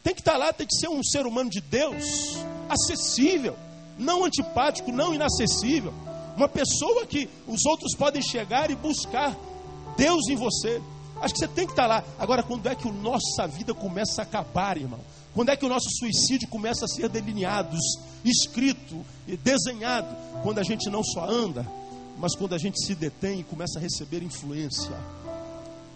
[0.04, 2.38] Tem que estar tá lá, tem que ser um ser humano de Deus,
[2.70, 3.58] acessível,
[3.98, 5.94] não antipático, não inacessível.
[6.38, 9.36] Uma pessoa que os outros podem chegar e buscar
[9.98, 10.82] Deus em você.
[11.22, 12.04] Acho que você tem que estar tá lá.
[12.18, 15.00] Agora, quando é que a nossa vida começa a acabar, irmão?
[15.34, 17.78] Quando é que o nosso suicídio começa a ser delineado,
[18.24, 19.06] escrito,
[19.44, 20.16] desenhado?
[20.44, 21.66] Quando a gente não só anda,
[22.18, 24.96] mas quando a gente se detém e começa a receber influência.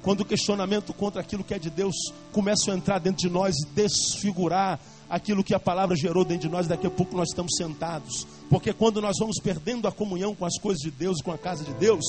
[0.02, 1.96] Quando o questionamento contra aquilo que é de Deus
[2.32, 6.54] começa a entrar dentro de nós e desfigurar aquilo que a palavra gerou dentro de
[6.54, 8.28] nós, daqui a pouco nós estamos sentados.
[8.50, 11.64] Porque quando nós vamos perdendo a comunhão com as coisas de Deus com a casa
[11.64, 12.04] de Deus,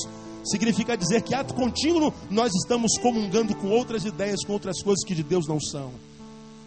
[0.45, 5.15] significa dizer que ato contínuo nós estamos comungando com outras ideias, com outras coisas que
[5.15, 5.91] de Deus não são.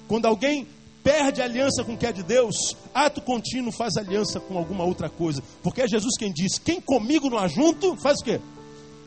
[0.07, 0.67] Quando alguém
[1.03, 5.09] perde aliança com o que é de Deus, ato contínuo faz aliança com alguma outra
[5.09, 5.43] coisa.
[5.63, 8.41] Porque é Jesus quem diz: quem comigo não ajunto, faz o quê?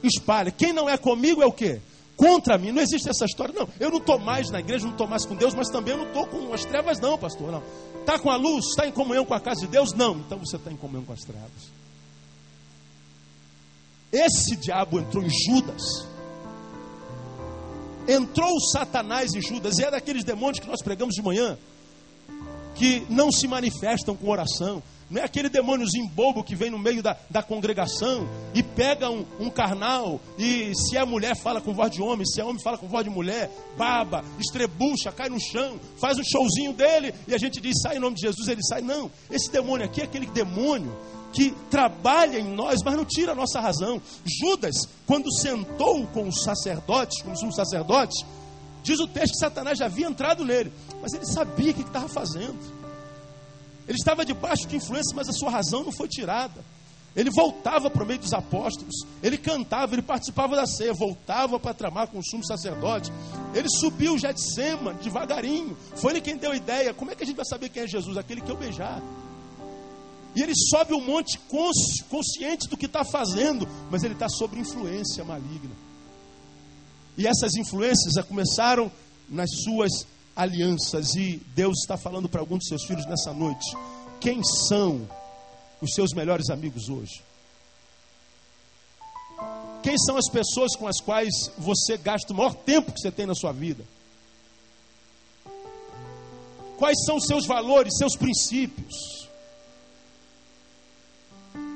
[0.04, 0.52] Espalha.
[0.52, 1.80] Quem não é comigo é o quê?
[2.16, 2.72] Contra mim.
[2.72, 3.54] Não existe essa história.
[3.54, 6.08] Não, eu não estou mais na igreja, não estou mais com Deus, mas também não
[6.08, 7.52] estou com as trevas, não, pastor.
[7.52, 7.64] Não.
[8.00, 8.66] Está com a luz?
[8.70, 9.94] Está em comunhão com a casa de Deus?
[9.94, 10.18] Não.
[10.18, 11.81] Então você está em comunhão com as trevas.
[14.12, 16.12] Esse diabo entrou em Judas
[18.08, 21.58] entrou Satanás em Judas, e é daqueles demônios que nós pregamos de manhã
[22.76, 24.82] que não se manifestam com oração.
[25.10, 29.26] Não é aquele demôniozinho bobo que vem no meio da, da congregação e pega um,
[29.42, 32.78] um, carnal, e se é mulher fala com voz de homem, se é homem fala
[32.78, 37.38] com voz de mulher, baba, estrebucha, cai no chão, faz um showzinho dele e a
[37.38, 38.82] gente diz, sai em nome de Jesus, ele sai.
[38.82, 40.96] Não, esse demônio aqui é aquele demônio
[41.32, 44.02] que trabalha em nós, mas não tira a nossa razão.
[44.26, 44.76] Judas,
[45.08, 48.26] quando sentou com os sacerdotes, com os sumos sacerdotes,
[48.84, 52.08] Diz o texto que Satanás já havia entrado nele, mas ele sabia o que estava
[52.08, 52.58] fazendo.
[53.88, 56.64] Ele estava debaixo de influência, mas a sua razão não foi tirada.
[57.16, 61.74] Ele voltava para o meio dos apóstolos, ele cantava, ele participava da ceia, voltava para
[61.74, 63.12] tramar com o sumo sacerdote.
[63.54, 65.78] Ele subiu o Getsema devagarinho.
[65.96, 66.94] Foi ele quem deu a ideia.
[66.94, 68.18] Como é que a gente vai saber quem é Jesus?
[68.18, 69.02] Aquele que eu beijar.
[70.36, 71.40] E ele sobe o monte
[72.10, 75.76] consciente do que está fazendo, mas ele está sob influência maligna.
[77.18, 78.92] E essas influências já começaram
[79.30, 79.92] nas suas
[80.36, 81.16] alianças.
[81.16, 83.66] E Deus está falando para alguns de seus filhos nessa noite:
[84.20, 85.08] quem são
[85.82, 87.22] os seus melhores amigos hoje?
[89.84, 93.26] Quem são as pessoas com as quais você gasta o maior tempo que você tem
[93.26, 93.84] na sua vida?
[96.78, 99.21] Quais são os seus valores, seus princípios?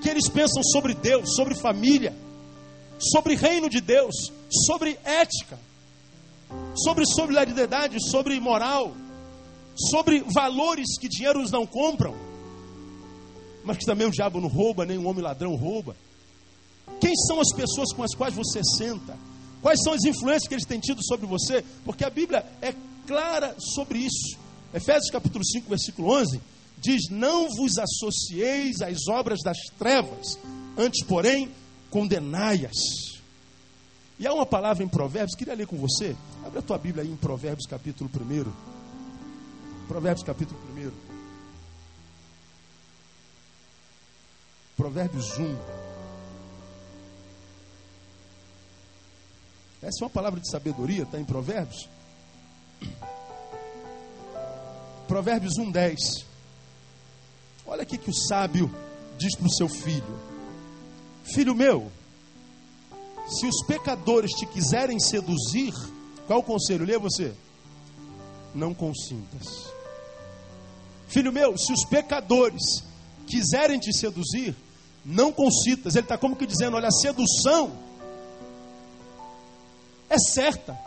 [0.06, 2.14] Que eles pensam sobre Deus, sobre família?
[3.00, 4.32] sobre reino de Deus,
[4.66, 5.60] sobre ética,
[6.76, 8.94] sobre solidariedade, sobre moral,
[9.76, 12.16] sobre valores que dinheiros não compram,
[13.64, 15.96] mas que também o diabo não rouba, nem o homem ladrão rouba.
[17.02, 19.18] Quem são as pessoas com as quais você senta?
[19.62, 21.66] Quais são as influências que eles têm tido sobre você?
[21.84, 22.74] Porque a Bíblia é
[23.08, 24.38] clara sobre isso.
[24.74, 26.40] Efésios capítulo 5, versículo 11
[26.78, 30.38] diz: Não vos associeis às obras das trevas,
[30.78, 31.52] antes, porém,
[31.90, 33.16] condenai-as.
[34.18, 36.16] E há uma palavra em Provérbios, queria ler com você.
[36.46, 38.52] Abre a tua Bíblia aí em Provérbios capítulo 1.
[39.88, 40.92] Provérbios capítulo 1.
[44.78, 45.56] Provérbios 1.
[49.82, 51.88] Essa é uma palavra de sabedoria, está em Provérbios.
[55.08, 56.35] Provérbios 1, 10.
[57.66, 58.72] Olha aqui que o sábio
[59.18, 60.20] diz para o seu filho.
[61.24, 61.92] Filho meu,
[63.28, 65.74] se os pecadores te quiserem seduzir,
[66.28, 66.86] qual o conselho?
[66.86, 67.34] Lê você.
[68.54, 69.68] Não consintas.
[71.08, 72.84] Filho meu, se os pecadores
[73.28, 74.56] quiserem te seduzir,
[75.04, 75.96] não consintas.
[75.96, 77.72] Ele está como que dizendo: olha, a sedução
[80.10, 80.78] é certa.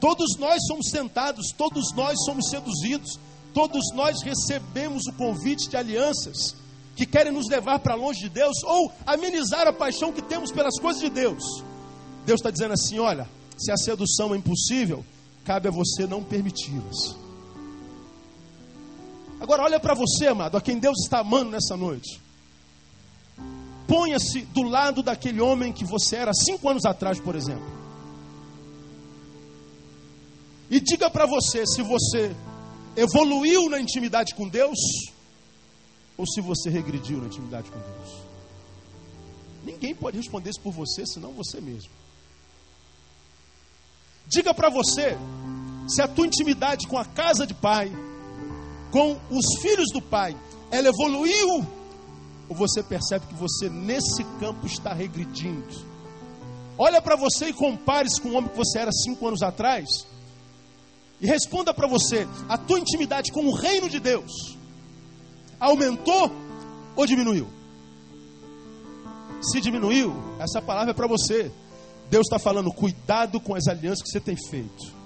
[0.00, 3.18] Todos nós somos tentados, todos nós somos seduzidos,
[3.58, 6.54] todos nós recebemos o convite de alianças
[6.94, 10.78] que querem nos levar para longe de Deus ou amenizar a paixão que temos pelas
[10.78, 11.42] coisas de Deus.
[12.24, 15.04] Deus está dizendo assim: olha, se a sedução é impossível,
[15.44, 17.16] cabe a você não permiti-las.
[19.40, 22.20] Agora, olha para você, amado, a quem Deus está amando nessa noite.
[23.88, 27.66] Ponha-se do lado daquele homem que você era cinco anos atrás, por exemplo.
[30.70, 32.36] E diga para você se você
[32.98, 34.78] evoluiu na intimidade com Deus
[36.16, 38.28] ou se você regrediu na intimidade com Deus.
[39.64, 41.90] Ninguém pode responder isso por você, senão você mesmo.
[44.26, 45.16] Diga para você
[45.88, 47.90] se a tua intimidade com a casa de pai,
[48.90, 50.36] com os filhos do pai,
[50.70, 51.66] ela evoluiu
[52.48, 55.86] ou você percebe que você nesse campo está regredindo.
[56.76, 59.86] Olha para você e compare-se com o homem que você era cinco anos atrás.
[61.20, 64.56] E responda para você: a tua intimidade com o reino de Deus
[65.58, 66.30] aumentou
[66.94, 67.48] ou diminuiu?
[69.40, 71.50] Se diminuiu, essa palavra é para você.
[72.10, 74.98] Deus está falando, cuidado com as alianças que você tem feito.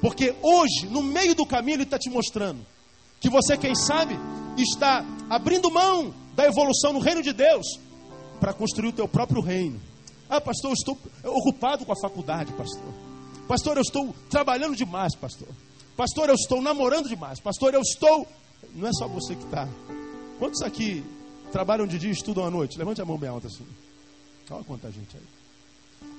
[0.00, 2.64] Porque hoje, no meio do caminho, Ele está te mostrando
[3.20, 4.16] que você, quem sabe,
[4.56, 7.66] está abrindo mão da evolução no reino de Deus
[8.38, 9.80] para construir o teu próprio reino.
[10.30, 13.07] Ah, pastor, eu estou ocupado com a faculdade, pastor.
[13.48, 15.48] Pastor, eu estou trabalhando demais, pastor.
[15.96, 17.40] Pastor, eu estou namorando demais.
[17.40, 18.28] Pastor, eu estou.
[18.74, 19.66] Não é só você que está.
[20.38, 21.02] Quantos aqui
[21.50, 22.78] trabalham de dia e estudam à noite?
[22.78, 23.66] Levante a mão bem alta assim.
[24.50, 25.22] Olha quanta gente aí.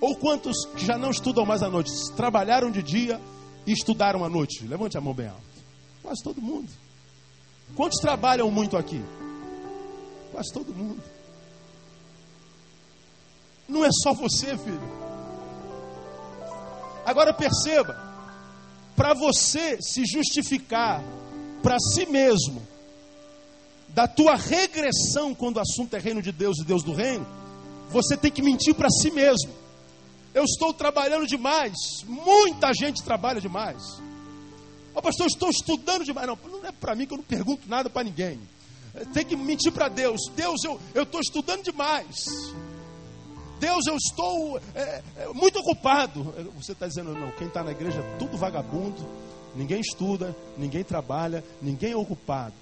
[0.01, 1.91] Ou quantos que já não estudam mais à noite?
[2.15, 3.21] Trabalharam de dia
[3.65, 4.65] e estudaram à noite?
[4.65, 5.41] Levante a mão bem alta.
[6.01, 6.69] Quase todo mundo.
[7.75, 9.01] Quantos trabalham muito aqui?
[10.31, 11.01] Quase todo mundo.
[13.67, 15.08] Não é só você, filho.
[17.05, 17.97] Agora perceba,
[18.95, 21.01] para você se justificar
[21.63, 22.61] para si mesmo
[23.89, 27.25] da tua regressão quando o assunto é reino de Deus e Deus do reino,
[27.89, 29.51] você tem que mentir para si mesmo.
[30.33, 31.73] Eu estou trabalhando demais,
[32.05, 33.81] muita gente trabalha demais.
[34.93, 36.27] Oh, pastor, eu estou estudando demais.
[36.27, 38.39] Não, não é para mim que eu não pergunto nada para ninguém.
[39.13, 40.21] Tem que mentir para Deus.
[40.35, 42.25] Deus, eu estou estudando demais.
[43.59, 46.33] Deus, eu estou é, é, muito ocupado.
[46.55, 49.05] Você está dizendo, não, quem está na igreja é tudo vagabundo,
[49.55, 52.53] ninguém estuda, ninguém trabalha, ninguém é ocupado.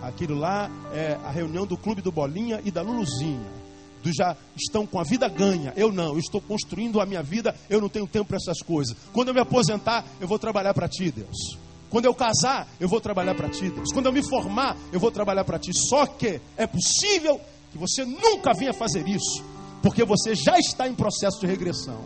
[0.00, 3.58] Aquilo lá é a reunião do clube do Bolinha e da Luluzinha.
[4.00, 5.72] Do já estão com a vida ganha.
[5.76, 8.96] Eu não, eu estou construindo a minha vida, eu não tenho tempo para essas coisas.
[9.12, 11.58] Quando eu me aposentar, eu vou trabalhar para ti, Deus.
[11.90, 13.92] Quando eu casar, eu vou trabalhar para ti, Deus.
[13.92, 15.72] Quando eu me formar, eu vou trabalhar para ti.
[15.74, 17.40] Só que é possível
[17.72, 22.04] que você nunca venha fazer isso porque você já está em processo de regressão.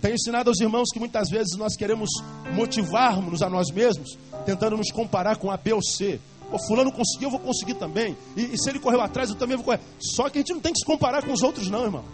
[0.00, 2.08] Tenho ensinado aos irmãos que muitas vezes nós queremos
[2.54, 6.20] motivarmos a nós mesmos, tentando nos comparar com A, B ou C.
[6.52, 8.16] O fulano conseguiu, eu vou conseguir também.
[8.36, 9.80] E, e, se ele correu atrás, eu também vou correr.
[9.98, 12.04] Só que a gente não tem que se comparar com os outros, não, irmão.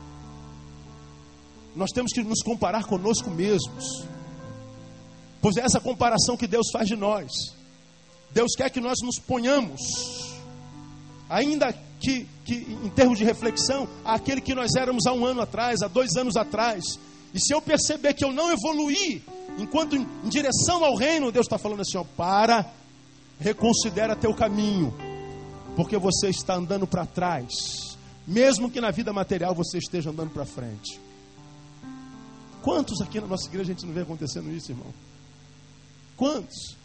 [1.76, 4.06] Nós temos que nos comparar conosco mesmos.
[5.42, 7.30] Pois é essa comparação que Deus faz de nós.
[8.30, 9.80] Deus quer que nós nos ponhamos,
[11.28, 15.80] ainda que, que, em termos de reflexão, aquele que nós éramos há um ano atrás,
[15.82, 16.98] há dois anos atrás.
[17.32, 19.22] E se eu perceber que eu não evoluí,
[19.56, 22.68] enquanto em, em direção ao reino, Deus está falando assim: ó, para,
[23.38, 24.92] reconsidera teu caminho,
[25.76, 30.44] porque você está andando para trás, mesmo que na vida material você esteja andando para
[30.44, 31.00] frente.
[32.62, 34.92] Quantos aqui na nossa igreja a gente não vê acontecendo isso, irmão?
[36.16, 36.76] Quantos?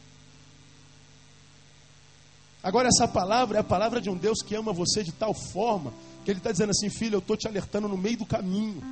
[2.67, 5.93] Agora, essa palavra é a palavra de um Deus que ama você de tal forma
[6.25, 8.84] que Ele está dizendo assim: filho, eu estou te alertando no meio do caminho.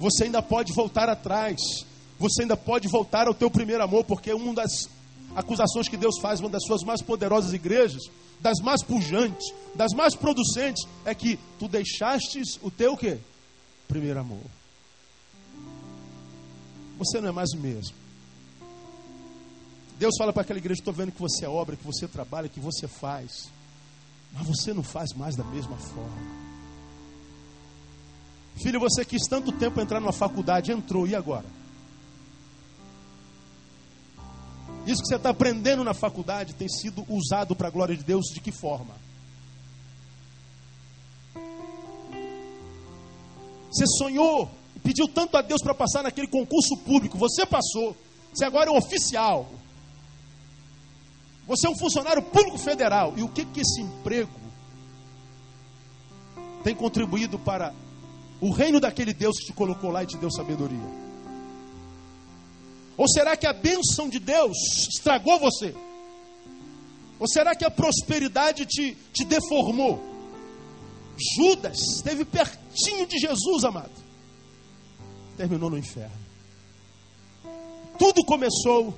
[0.00, 1.60] Você ainda pode voltar atrás.
[2.18, 4.88] Você ainda pode voltar ao teu primeiro amor, porque uma das
[5.36, 8.02] acusações que Deus faz, uma das suas mais poderosas igrejas,
[8.40, 9.46] das mais pujantes,
[9.76, 13.18] das mais producentes, é que tu deixastes o teu quê?
[13.86, 14.42] Primeiro amor.
[16.98, 18.03] Você não é mais o mesmo.
[19.98, 22.60] Deus fala para aquela igreja: estou vendo que você é obra, que você trabalha, que
[22.60, 23.50] você faz,
[24.32, 26.44] mas você não faz mais da mesma forma.
[28.56, 31.46] Filho, você quis tanto tempo entrar numa faculdade, entrou, e agora?
[34.86, 38.26] Isso que você está aprendendo na faculdade tem sido usado para a glória de Deus
[38.26, 38.94] de que forma?
[43.70, 44.50] Você sonhou,
[44.84, 47.96] pediu tanto a Deus para passar naquele concurso público, você passou,
[48.32, 49.50] você agora é um oficial.
[51.46, 53.14] Você é um funcionário público federal.
[53.16, 54.32] E o que, que esse emprego
[56.62, 57.74] tem contribuído para
[58.40, 61.04] o reino daquele Deus que te colocou lá e te deu sabedoria?
[62.96, 64.56] Ou será que a bênção de Deus
[64.88, 65.74] estragou você?
[67.18, 70.02] Ou será que a prosperidade te, te deformou?
[71.36, 73.92] Judas esteve pertinho de Jesus, amado.
[75.36, 76.24] Terminou no inferno.
[77.98, 78.94] Tudo começou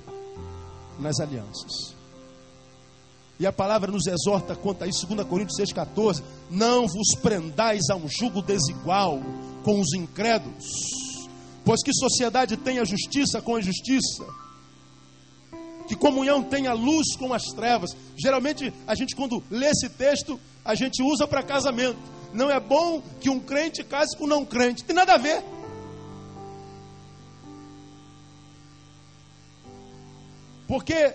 [0.99, 1.96] nas alianças.
[3.39, 7.95] E a palavra nos exorta quanto a isso, 2 Coríntios 6,14: Não vos prendais a
[7.95, 9.19] um jugo desigual
[9.63, 10.97] com os incrédulos,
[11.67, 14.25] Pois que sociedade tem a justiça com a justiça?
[15.85, 17.89] Que comunhão tem a luz com as trevas?
[18.15, 21.99] Geralmente, a gente, quando lê esse texto, a gente usa para casamento.
[22.33, 24.85] Não é bom que um crente case com um não crente.
[24.85, 25.43] Tem nada a ver.
[30.69, 31.13] Porque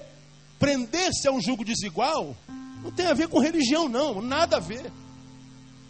[0.63, 2.37] prender-se a um jugo desigual
[2.85, 4.93] não tem a ver com religião, não, nada a ver.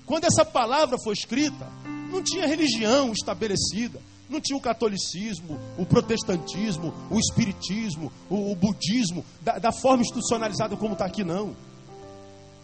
[0.06, 1.68] Quando essa palavra foi escrita,
[2.10, 4.00] não tinha religião estabelecida,
[4.30, 10.74] não tinha o catolicismo, o protestantismo, o espiritismo, o, o budismo, da, da forma institucionalizada
[10.74, 11.54] como está aqui, não.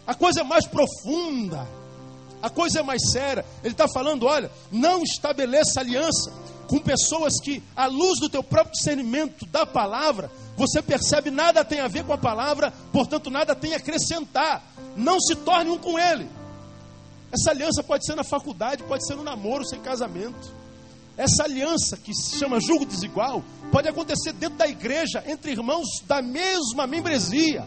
[0.07, 1.67] A coisa é mais profunda,
[2.41, 3.45] a coisa é mais séria.
[3.63, 6.33] Ele está falando: olha, não estabeleça aliança
[6.67, 11.79] com pessoas que, à luz do teu próprio discernimento da palavra, você percebe nada tem
[11.79, 14.61] a ver com a palavra, portanto nada tem a acrescentar.
[14.97, 16.29] Não se torne um com ele.
[17.31, 20.53] Essa aliança pode ser na faculdade, pode ser no namoro, sem casamento.
[21.15, 23.41] Essa aliança que se chama julgo desigual
[23.71, 27.65] pode acontecer dentro da igreja, entre irmãos da mesma membresia.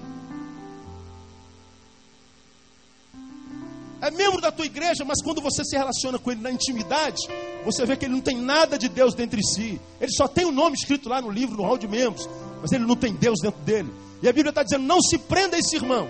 [4.02, 7.22] é membro da tua igreja, mas quando você se relaciona com ele na intimidade,
[7.64, 9.80] você vê que ele não tem nada de Deus dentro de si.
[10.00, 12.28] Ele só tem o um nome escrito lá no livro, no hall de membros,
[12.62, 13.92] mas ele não tem Deus dentro dele.
[14.22, 16.08] E a Bíblia está dizendo: não se prenda a esse irmão.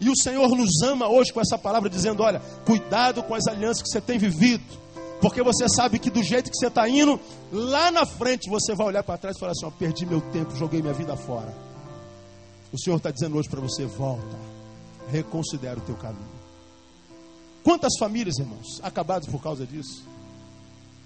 [0.00, 3.82] E o Senhor nos ama hoje com essa palavra, dizendo: olha, cuidado com as alianças
[3.82, 4.64] que você tem vivido,
[5.20, 7.20] porque você sabe que do jeito que você está indo,
[7.52, 10.56] lá na frente você vai olhar para trás e falar assim: ó, perdi meu tempo,
[10.56, 11.54] joguei minha vida fora.
[12.72, 14.52] O Senhor está dizendo hoje para você: volta
[15.12, 16.42] reconsidera o teu caminho.
[17.62, 20.02] Quantas famílias, irmãos, acabadas por causa disso?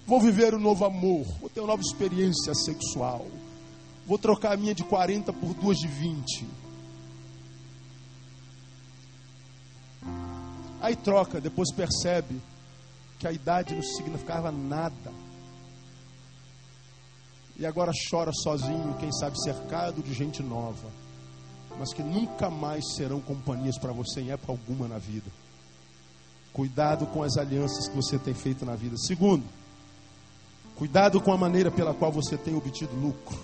[0.07, 3.27] Vou viver um novo amor, vou ter uma nova experiência sexual.
[4.07, 6.47] Vou trocar a minha de 40 por duas de 20.
[10.81, 12.41] Aí troca, depois percebe
[13.19, 15.11] que a idade não significava nada.
[17.57, 20.89] E agora chora sozinho, quem sabe cercado de gente nova
[21.77, 25.29] mas que nunca mais serão companhias para você em época alguma na vida.
[26.51, 28.97] Cuidado com as alianças que você tem feito na vida.
[28.97, 29.43] Segundo,
[30.77, 33.37] cuidado com a maneira pela qual você tem obtido lucro.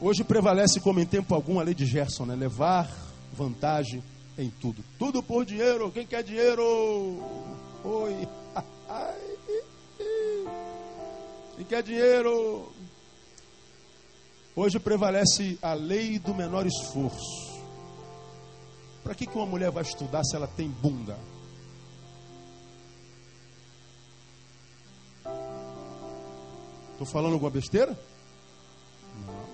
[0.00, 2.36] Hoje prevalece como em tempo algum a lei de Gerson, né?
[2.36, 2.88] Levar
[3.32, 4.02] vantagem
[4.38, 4.84] em tudo.
[4.96, 5.90] Tudo por dinheiro.
[5.90, 6.62] Quem quer dinheiro?
[7.84, 8.28] Oi.
[11.56, 12.72] Quem quer dinheiro?
[14.54, 17.58] Hoje prevalece a lei do menor esforço.
[19.02, 21.18] Para que, que uma mulher vai estudar se ela tem bunda?
[26.98, 27.96] Estou falando alguma besteira?
[29.24, 29.48] Não.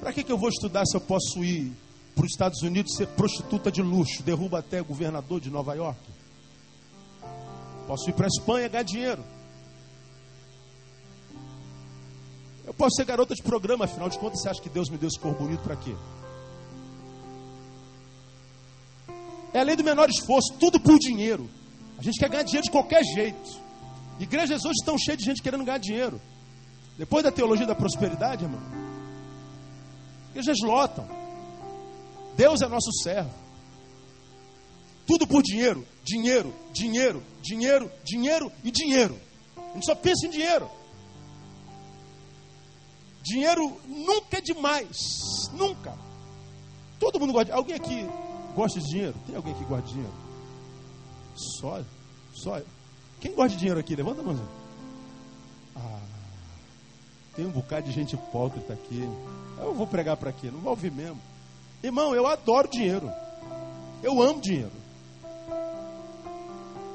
[0.00, 1.76] Para que, que eu vou estudar se eu posso ir
[2.14, 4.22] para os Estados Unidos ser prostituta de luxo?
[4.22, 6.00] Derruba até governador de Nova York?
[7.86, 9.22] Posso ir para a Espanha ganhar dinheiro.
[12.64, 15.08] Eu posso ser garota de programa, afinal de contas, você acha que Deus me deu
[15.08, 15.94] esse corpo bonito para quê?
[19.52, 21.48] É a lei do menor esforço, tudo por dinheiro.
[21.98, 23.60] A gente quer ganhar dinheiro de qualquer jeito.
[24.18, 26.20] Igrejas hoje estão cheias de gente querendo ganhar dinheiro.
[26.96, 28.60] Depois da teologia da prosperidade, irmão,
[30.30, 31.08] igrejas lotam.
[32.36, 33.30] Deus é nosso servo.
[35.06, 39.18] Tudo por dinheiro, dinheiro, dinheiro, dinheiro, dinheiro e dinheiro.
[39.56, 40.70] A gente só pensa em dinheiro.
[43.22, 44.96] Dinheiro nunca é demais,
[45.52, 45.98] nunca.
[46.98, 47.46] Todo mundo gosta.
[47.46, 47.52] De...
[47.52, 48.08] Alguém aqui
[48.54, 49.14] gosta de dinheiro?
[49.26, 50.14] Tem alguém que gosta de dinheiro?
[51.34, 51.82] Só,
[52.34, 52.60] só.
[53.20, 53.94] Quem gosta de dinheiro aqui?
[53.94, 54.38] Levanta a mão.
[55.76, 56.00] Ah,
[57.34, 59.08] tem um bocado de gente hipócrita aqui.
[59.58, 60.50] Eu vou pregar para quê?
[60.50, 61.20] Não vou ouvir mesmo.
[61.82, 63.10] Irmão, eu adoro dinheiro.
[64.02, 64.72] Eu amo dinheiro.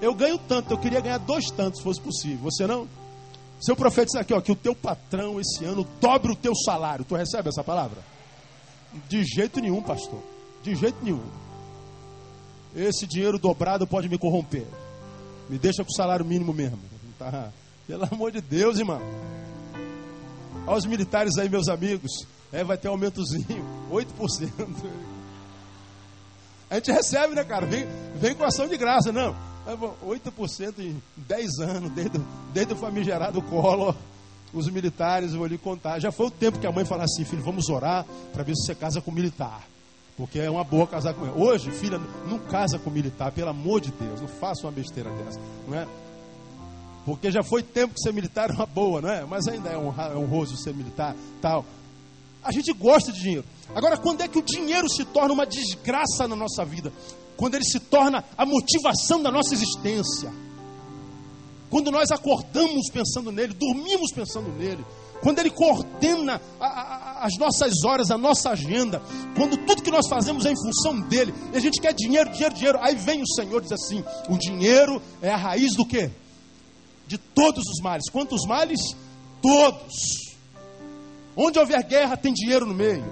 [0.01, 2.43] Eu ganho tanto, eu queria ganhar dois tantos, se fosse possível.
[2.43, 2.87] Você não?
[3.59, 7.05] Seu profeta aqui, ó, que o teu patrão esse ano dobre o teu salário.
[7.05, 7.97] Tu recebe essa palavra?
[9.07, 10.21] De jeito nenhum, pastor.
[10.61, 11.23] De jeito nenhum.
[12.75, 14.65] Esse dinheiro dobrado pode me corromper.
[15.49, 16.79] Me deixa com o salário mínimo mesmo.
[17.17, 17.49] Tá?
[17.87, 19.01] Pelo amor de Deus, irmão.
[20.67, 22.11] Olha os militares aí, meus amigos.
[22.51, 23.65] É, vai ter um aumentozinho.
[23.91, 24.49] 8%.
[26.69, 27.65] A gente recebe, né, cara?
[27.65, 29.35] Vem, vem com ação de graça, não.
[30.05, 32.19] 8% em 10 anos, desde,
[32.53, 33.95] desde o famigerado colo,
[34.53, 35.99] os militares, eu vou lhe contar.
[35.99, 38.65] Já foi o tempo que a mãe falou assim, filho, vamos orar para ver se
[38.65, 39.63] você casa com militar.
[40.17, 41.33] Porque é uma boa casar com ele.
[41.35, 45.39] Hoje, filha, não casa com militar, pelo amor de Deus, não faça uma besteira dessa,
[45.67, 45.87] não é?
[47.05, 49.25] Porque já foi tempo que ser militar é uma boa, não é?
[49.25, 51.65] Mas ainda é honroso ser militar, tal.
[52.41, 53.45] A gente gosta de dinheiro.
[53.75, 56.91] Agora, quando é que o dinheiro se torna uma desgraça na nossa vida?
[57.35, 60.31] Quando ele se torna a motivação da nossa existência.
[61.69, 64.85] Quando nós acordamos pensando nele, dormimos pensando nele,
[65.21, 69.01] quando Ele coordena a, a, as nossas horas, a nossa agenda,
[69.35, 72.53] quando tudo que nós fazemos é em função dele, e a gente quer dinheiro, dinheiro,
[72.53, 76.11] dinheiro, aí vem o Senhor e diz assim: o dinheiro é a raiz do quê?
[77.07, 78.09] De todos os males.
[78.11, 78.79] Quantos males?
[79.41, 79.93] Todos.
[81.35, 83.05] Onde houver guerra, tem dinheiro no meio.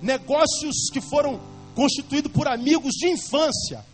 [0.00, 1.40] Negócios que foram
[1.74, 3.84] constituídos por amigos de infância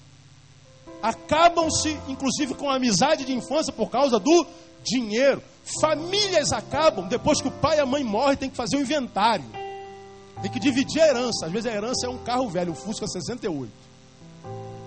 [1.07, 4.47] acabam-se, inclusive, com a amizade de infância por causa do
[4.83, 5.41] dinheiro.
[5.81, 8.83] Famílias acabam depois que o pai e a mãe morrem, tem que fazer o um
[8.83, 9.45] inventário.
[10.43, 11.47] Tem que dividir a herança.
[11.47, 13.73] Às vezes a herança é um carro velho, um Fusca 68.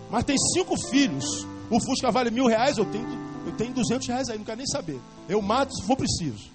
[0.10, 1.26] Mas tem cinco filhos.
[1.70, 3.08] O Fusca vale mil reais, eu tenho,
[3.46, 5.00] eu tenho 200 reais aí, não quero nem saber.
[5.28, 6.50] Eu mato se for preciso.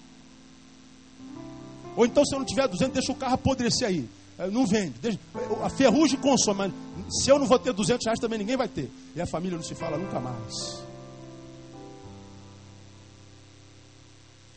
[1.95, 4.07] Ou então, se eu não tiver 200, deixa o carro apodrecer aí.
[4.37, 4.99] É, não vende.
[4.99, 5.19] Deixa,
[5.63, 8.91] a ferrugem consome, mas se eu não vou ter 200 reais, também ninguém vai ter.
[9.15, 10.83] E a família não se fala nunca mais.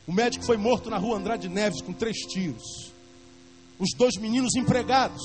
[0.06, 2.92] O médico foi morto na rua Andrade Neves com três tiros.
[3.78, 5.22] Os dois meninos empregados.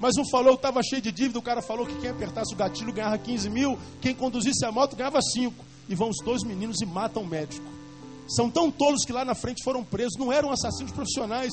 [0.00, 2.92] Mas um falou estava cheio de dívida, o cara falou que quem apertasse o gatilho
[2.92, 5.54] ganhava 15 mil, quem conduzisse a moto ganhava 5.
[5.88, 7.66] E vão os dois meninos e matam o médico.
[8.28, 11.52] São tão tolos que lá na frente foram presos, não eram assassinos profissionais.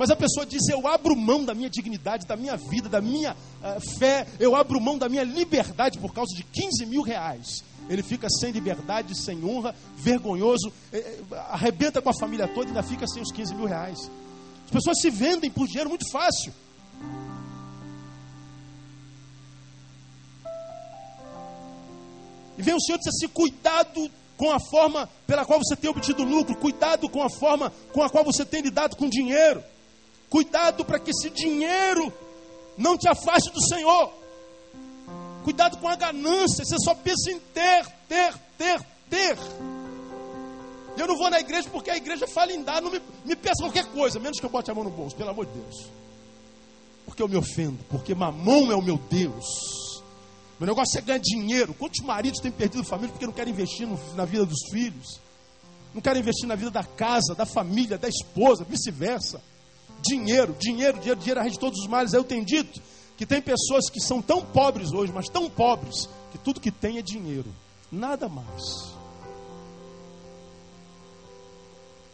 [0.00, 3.34] Mas a pessoa diz: Eu abro mão da minha dignidade, da minha vida, da minha
[3.34, 7.62] uh, fé, eu abro mão da minha liberdade por causa de 15 mil reais.
[7.86, 10.96] Ele fica sem liberdade, sem honra, vergonhoso, eh,
[11.30, 14.10] eh, arrebenta com a família toda e ainda fica sem os 15 mil reais.
[14.64, 16.50] As pessoas se vendem por dinheiro muito fácil.
[22.56, 25.90] E vem o Senhor e diz assim: cuidado com a forma pela qual você tem
[25.90, 29.62] obtido lucro, cuidado com a forma com a qual você tem lidado com dinheiro.
[30.30, 32.12] Cuidado para que esse dinheiro
[32.78, 34.12] não te afaste do Senhor.
[35.42, 39.36] Cuidado com a ganância, você só pensa em ter, ter, ter, ter.
[40.96, 43.62] Eu não vou na igreja porque a igreja fala em dar, não me, me peça
[43.62, 45.88] qualquer coisa, menos que eu bote a mão no bolso, pelo amor de Deus.
[47.04, 49.46] Porque eu me ofendo, porque mamão é o meu Deus.
[50.60, 51.74] Meu negócio é ganhar dinheiro.
[51.74, 55.18] Quantos maridos têm perdido família porque não querem investir no, na vida dos filhos?
[55.94, 59.42] Não querem investir na vida da casa, da família, da esposa, vice-versa.
[60.02, 62.12] Dinheiro, dinheiro, dinheiro, dinheiro, a rede de todos os males.
[62.12, 62.80] Eu tenho dito
[63.16, 66.98] que tem pessoas que são tão pobres hoje, mas tão pobres, que tudo que tem
[66.98, 67.52] é dinheiro,
[67.92, 68.90] nada mais.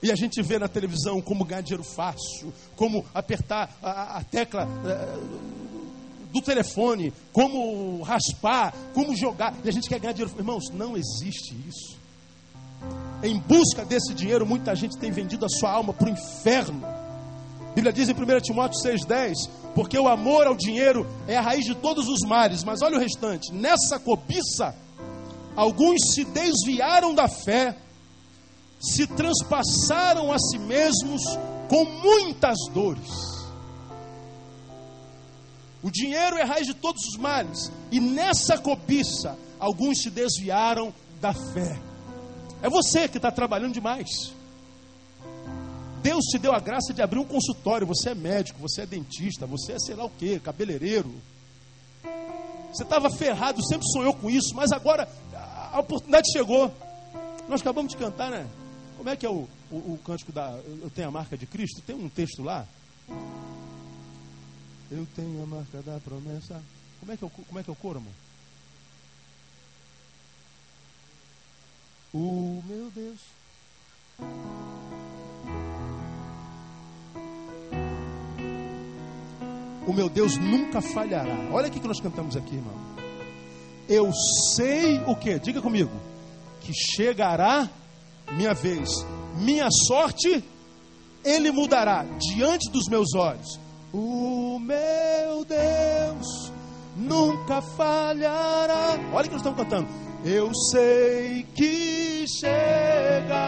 [0.03, 4.69] E a gente vê na televisão como ganhar dinheiro fácil, como apertar a, a tecla
[4.85, 9.55] é, do telefone, como raspar, como jogar.
[9.65, 10.37] E a gente quer ganhar dinheiro.
[10.37, 11.97] Irmãos, não existe isso.
[13.23, 17.06] Em busca desse dinheiro, muita gente tem vendido a sua alma para o inferno.
[17.77, 21.75] Bíblia diz em 1 Timóteo 6,10: Porque o amor ao dinheiro é a raiz de
[21.75, 22.65] todos os males.
[22.65, 24.75] Mas olha o restante: nessa cobiça,
[25.55, 27.77] alguns se desviaram da fé,
[28.81, 31.21] se transpassaram a si mesmos
[31.69, 33.13] com muitas dores.
[35.83, 40.95] O dinheiro é a raiz de todos os males, e nessa cobiça, alguns se desviaram
[41.21, 41.79] da fé.
[42.63, 44.35] É você que está trabalhando demais.
[46.03, 47.87] Deus te deu a graça de abrir um consultório.
[47.87, 51.13] Você é médico, você é dentista, você é sei lá o que, cabeleireiro.
[52.73, 55.09] Você estava ferrado, sempre sonhou com isso, mas agora
[55.73, 56.73] a oportunidade chegou.
[57.49, 58.47] Nós acabamos de cantar, né?
[58.97, 61.81] Como é que é o, o, o cântico da Eu tenho a marca de Cristo?
[61.83, 62.67] Tem um texto lá?
[64.91, 66.63] Eu tenho a marca da promessa.
[67.01, 68.13] Como é que é o, como é, que é o coro, amor?
[72.13, 73.19] O meu Deus.
[79.87, 81.37] O meu Deus nunca falhará.
[81.53, 82.75] Olha o que nós cantamos aqui, irmão.
[83.89, 84.11] Eu
[84.55, 85.39] sei o que?
[85.39, 85.93] Diga comigo.
[86.61, 87.71] Que chegará
[88.33, 88.89] minha vez.
[89.37, 90.43] Minha sorte,
[91.25, 93.61] Ele mudará diante dos meus olhos.
[93.93, 96.53] O meu Deus
[96.97, 98.99] nunca falhará.
[99.13, 99.87] Olha o que nós estamos cantando.
[100.25, 103.47] Eu sei que chegará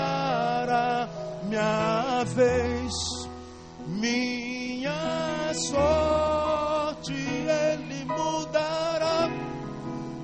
[1.49, 3.28] minha vez.
[3.99, 9.28] Minha sorte ele mudará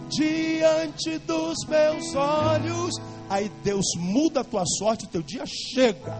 [0.08, 2.94] diante dos meus olhos.
[3.28, 6.14] Aí Deus muda a tua sorte, o teu dia chega.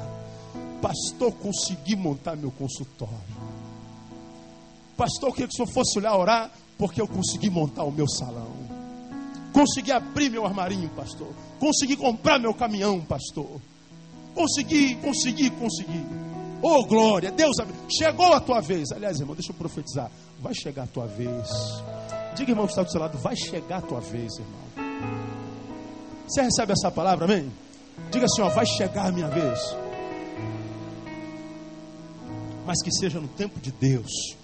[0.83, 3.15] Pastor, consegui montar meu consultório.
[4.97, 8.53] Pastor, queria que o senhor fosse olhar orar, porque eu consegui montar o meu salão.
[9.53, 11.29] Consegui abrir meu armarinho, pastor.
[11.61, 13.61] Consegui comprar meu caminhão, pastor.
[14.35, 16.24] Consegui, consegui, consegui.
[16.67, 17.55] Oh, glória, Deus,
[17.95, 18.91] chegou a tua vez.
[18.91, 20.11] Aliás, irmão, deixa eu profetizar.
[20.41, 21.47] Vai chegar a tua vez.
[22.35, 24.65] Diga, irmão, que está do seu lado, vai chegar a tua vez, irmão.
[26.27, 27.53] Você recebe essa palavra, amém?
[28.11, 29.61] Diga assim, ó, vai chegar a minha vez.
[32.65, 34.35] Mas que seja no tempo de Deus.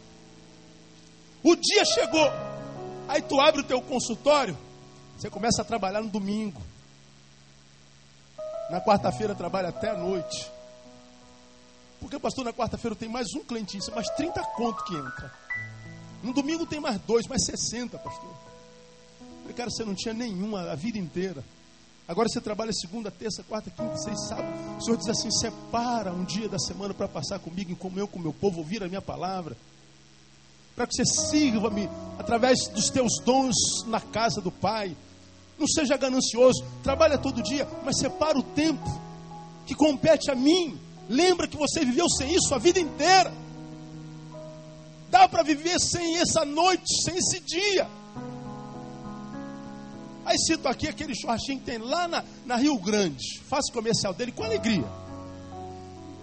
[1.43, 2.31] O dia chegou.
[3.09, 4.55] Aí tu abre o teu consultório,
[5.17, 6.61] você começa a trabalhar no domingo.
[8.69, 10.60] Na quarta-feira trabalha até a noite.
[12.01, 15.33] Porque, pastor, na quarta-feira tem mais um clientinho, mais 30 conto que entra.
[16.23, 18.31] No domingo tem mais dois, mais 60, pastor.
[19.43, 21.45] Falei, cara, você não tinha nenhuma a vida inteira.
[22.11, 24.49] Agora você trabalha segunda, terça, quarta, quinta, seis, sábado.
[24.79, 28.19] O Senhor diz assim: separa um dia da semana para passar comigo em comunhão com
[28.19, 29.57] o meu povo, ouvir a minha palavra.
[30.75, 31.89] Para que você sirva-me
[32.19, 33.55] através dos teus dons
[33.87, 34.97] na casa do Pai.
[35.57, 38.89] Não seja ganancioso, trabalha todo dia, mas separa o tempo
[39.65, 40.77] que compete a mim.
[41.11, 43.33] Lembra que você viveu sem isso a vida inteira.
[45.11, 47.89] Dá para viver sem essa noite, sem esse dia.
[50.25, 53.41] Aí cito aqui aquele churrasquinho que tem lá na, na Rio Grande.
[53.49, 54.87] Faço comercial dele com alegria.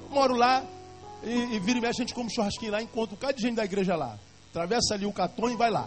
[0.04, 0.64] Eu moro lá
[1.22, 3.56] e, e vira e mexe, a gente come churrasquinho lá, encontra um cara de gente
[3.56, 4.18] da igreja lá.
[4.52, 5.86] Atravessa ali o Catone e vai lá.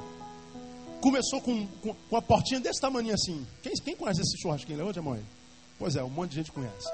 [1.01, 3.46] Começou com, com, com uma portinha desse tamanho assim.
[3.62, 4.76] Quem, quem conhece esse churrasquinho?
[4.76, 5.24] Levante a mão aí.
[5.78, 6.86] Pois é, um monte de gente conhece.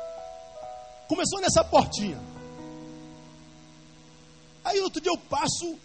[1.08, 2.20] Começou nessa portinha.
[4.64, 5.76] Aí outro dia eu passo,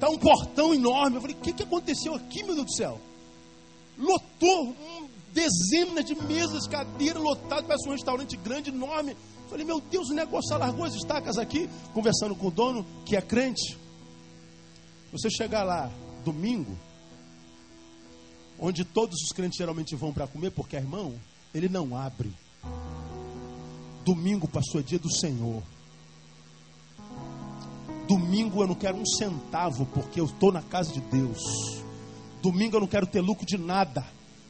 [0.00, 1.16] tá um portão enorme.
[1.16, 3.00] Eu falei, o que, que aconteceu aqui, meu Deus do céu?
[3.98, 9.12] Lotou um dezena de mesas, cadeiras lotado, parece um restaurante grande, enorme.
[9.12, 13.16] Eu falei, meu Deus, o negócio alargou as estacas aqui, conversando com o dono, que
[13.16, 13.76] é crente.
[15.12, 15.90] Você chegar lá
[16.24, 16.74] domingo,
[18.58, 21.14] onde todos os crentes geralmente vão para comer, porque é irmão,
[21.52, 22.32] ele não abre.
[24.04, 25.62] Domingo passou é dia do Senhor.
[28.08, 31.40] Domingo eu não quero um centavo, porque eu estou na casa de Deus.
[32.42, 34.04] Domingo eu não quero ter lucro de nada,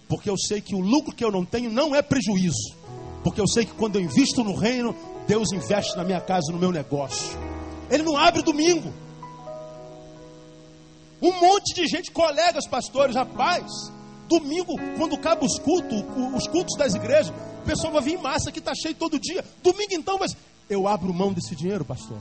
[0.08, 2.74] porque eu sei que o lucro que eu não tenho não é prejuízo.
[3.22, 4.96] Porque eu sei que quando eu invisto no reino,
[5.28, 7.38] Deus investe na minha casa, no meu negócio.
[7.90, 8.92] Ele não abre domingo.
[11.20, 13.70] Um monte de gente, colegas pastores, rapaz,
[14.38, 16.02] domingo, quando acaba os cultos,
[16.34, 19.44] os cultos das igrejas, o pessoal vai vir em massa que está cheio todo dia.
[19.62, 20.36] Domingo então, mas
[20.70, 22.18] eu abro mão desse dinheiro, pastor.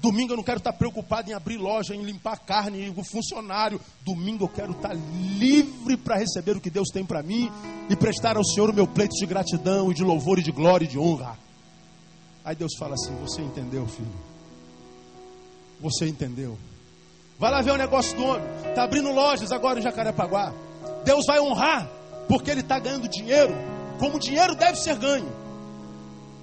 [0.00, 3.80] Domingo eu não quero estar preocupado em abrir loja, em limpar carne, o funcionário.
[4.04, 7.50] Domingo eu quero estar livre para receber o que Deus tem para mim
[7.88, 10.84] e prestar ao Senhor o meu pleito de gratidão e de louvor e de glória
[10.84, 11.36] e de honra.
[12.44, 14.14] Aí Deus fala assim: Você entendeu, filho?
[15.80, 16.56] Você entendeu?
[17.38, 18.46] Vai lá ver o negócio do homem.
[18.68, 20.52] Está abrindo lojas agora em Jacarepaguá.
[21.04, 21.88] Deus vai honrar,
[22.28, 23.54] porque ele está ganhando dinheiro,
[23.98, 25.30] como dinheiro deve ser ganho,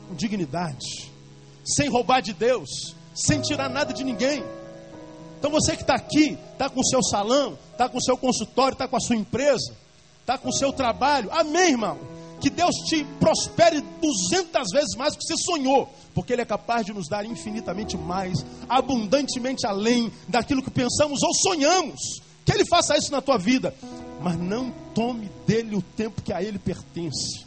[0.08, 1.12] com dignidade,
[1.64, 4.44] sem roubar de Deus sem tirar nada de ninguém.
[5.38, 8.74] Então você que está aqui, está com o seu salão, está com o seu consultório,
[8.74, 9.74] está com a sua empresa,
[10.22, 11.98] está com o seu trabalho, amém, irmão.
[12.44, 16.86] Que Deus te prospere duzentas vezes mais do que você sonhou, porque Ele é capaz
[16.86, 22.22] de nos dar infinitamente mais, abundantemente além daquilo que pensamos ou sonhamos.
[22.44, 23.74] Que Ele faça isso na tua vida,
[24.22, 27.46] mas não tome dele o tempo que a Ele pertence,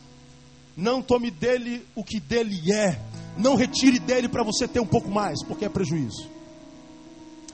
[0.74, 2.98] não tome dele o que dele é,
[3.36, 6.26] não retire dele para você ter um pouco mais, porque é prejuízo.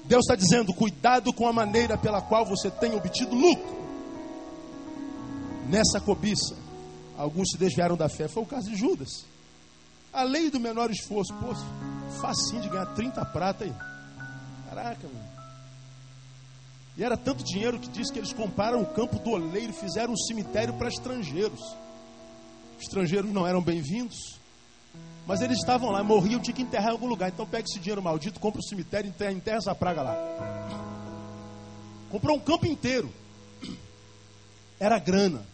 [0.04, 3.82] Deus está dizendo: cuidado com a maneira pela qual você tem obtido lucro.
[5.68, 6.61] Nessa cobiça,
[7.22, 8.26] alguns se desviaram da fé.
[8.26, 9.24] Foi o caso de Judas.
[10.12, 11.32] A lei do menor esforço.
[11.34, 11.54] Pô,
[12.20, 13.72] facinho de ganhar 30 prata aí.
[14.68, 15.32] Caraca, mano.
[16.96, 20.12] E era tanto dinheiro que diz que eles compraram o campo do oleiro e fizeram
[20.12, 21.60] um cemitério para estrangeiros.
[22.78, 24.38] Estrangeiros não eram bem-vindos.
[25.24, 27.30] Mas eles estavam lá, morriam, tinha que enterrar em algum lugar.
[27.30, 30.16] Então pega esse dinheiro maldito, compra o cemitério, enterra, enterra essa praga lá.
[32.10, 33.10] Comprou um campo inteiro.
[34.78, 35.51] Era grana.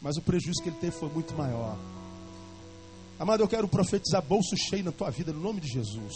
[0.00, 1.76] Mas o prejuízo que ele teve foi muito maior.
[3.18, 6.14] Amado, eu quero profetizar bolso cheio na tua vida, no nome de Jesus.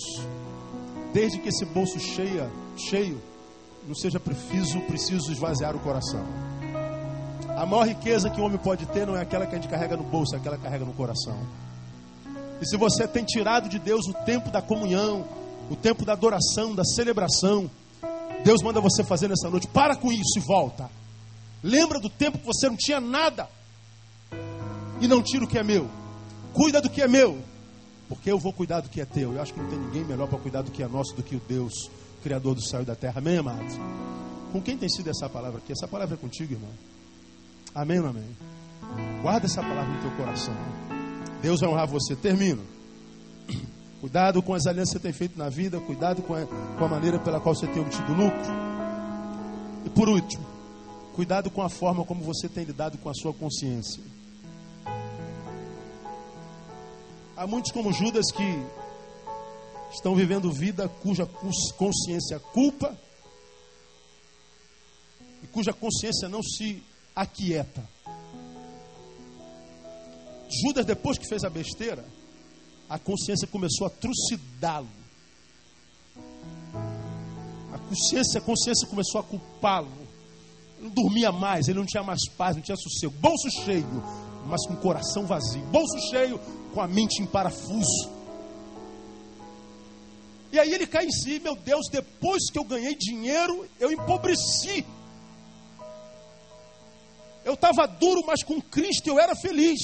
[1.13, 3.21] Desde que esse bolso cheia, cheio,
[3.87, 6.25] não seja preciso, preciso esvaziar o coração.
[7.57, 9.97] A maior riqueza que o homem pode ter não é aquela que a gente carrega
[9.97, 11.37] no bolso, é aquela que carrega no coração.
[12.61, 15.27] E se você tem tirado de Deus o tempo da comunhão,
[15.69, 17.69] o tempo da adoração, da celebração,
[18.45, 19.67] Deus manda você fazer nessa noite.
[19.67, 20.89] Para com isso e volta.
[21.63, 23.49] Lembra do tempo que você não tinha nada.
[25.03, 25.91] E não tira o que é meu.
[26.55, 27.37] Cuida do que é meu.
[28.09, 29.33] Porque eu vou cuidar do que é teu.
[29.33, 31.35] Eu acho que não tem ninguém melhor para cuidar do que é nosso do que
[31.35, 31.91] o Deus,
[32.23, 33.15] Criador do céu e da terra.
[33.19, 33.75] Amém, amados?
[34.53, 35.73] Com quem tem sido essa palavra aqui?
[35.73, 36.71] Essa palavra é contigo, irmão.
[37.75, 38.37] Amém ou amém?
[39.23, 40.55] Guarda essa palavra no teu coração.
[41.41, 42.15] Deus vai honrar você.
[42.15, 42.63] Termino.
[44.01, 45.81] Cuidado com as alianças que você tem feito na vida.
[45.81, 48.53] Cuidado com a, com a maneira pela qual você tem obtido lucro.
[49.85, 50.47] E por último,
[51.15, 54.12] cuidado com a forma como você tem lidado com a sua consciência.
[57.37, 58.67] Há muitos como Judas que
[59.93, 61.27] estão vivendo vida cuja
[61.77, 62.97] consciência culpa
[65.43, 66.83] e cuja consciência não se
[67.17, 67.83] aquieta.
[70.63, 72.05] Judas, depois que fez a besteira,
[72.89, 74.89] a consciência começou a trucidá-lo.
[77.73, 79.91] A consciência, a consciência começou a culpá-lo.
[80.79, 83.15] Não dormia mais, ele não tinha mais paz, não tinha sossego.
[83.19, 83.87] Bolso cheio,
[84.47, 85.63] mas com coração vazio.
[85.67, 86.41] Bolso cheio,
[86.73, 88.11] com a mente em parafuso.
[90.51, 94.85] E aí ele cai em si, meu Deus, depois que eu ganhei dinheiro, eu empobreci.
[97.45, 99.81] Eu estava duro, mas com Cristo eu era feliz.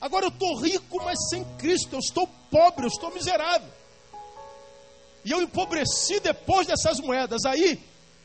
[0.00, 1.94] Agora eu estou rico, mas sem Cristo.
[1.94, 3.68] Eu estou pobre, eu estou miserável.
[5.24, 7.44] E eu empobreci depois dessas moedas.
[7.44, 7.80] Aí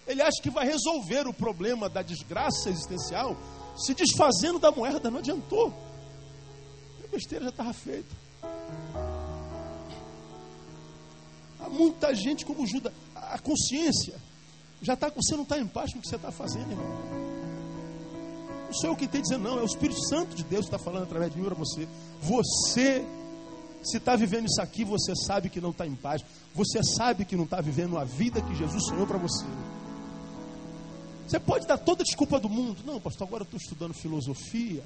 [0.05, 3.37] ele acha que vai resolver o problema da desgraça existencial
[3.77, 5.09] se desfazendo da moeda.
[5.09, 5.73] Não adiantou.
[7.03, 8.15] A besteira já estava feita.
[11.59, 12.93] Há muita gente como Judas.
[13.15, 14.15] A consciência
[14.81, 15.09] já está.
[15.09, 17.27] Você não está em paz com o que você está fazendo, irmão.
[18.65, 19.59] Não sou eu que tenho dizendo, não.
[19.59, 21.87] É o Espírito Santo de Deus que está falando através de mim para você.
[22.21, 23.05] Você,
[23.81, 26.23] se está vivendo isso aqui, você sabe que não está em paz.
[26.53, 29.45] Você sabe que não está vivendo a vida que Jesus sonhou para você.
[31.27, 32.81] Você pode dar toda a desculpa do mundo.
[32.85, 34.81] Não, pastor, agora eu estou estudando filosofia.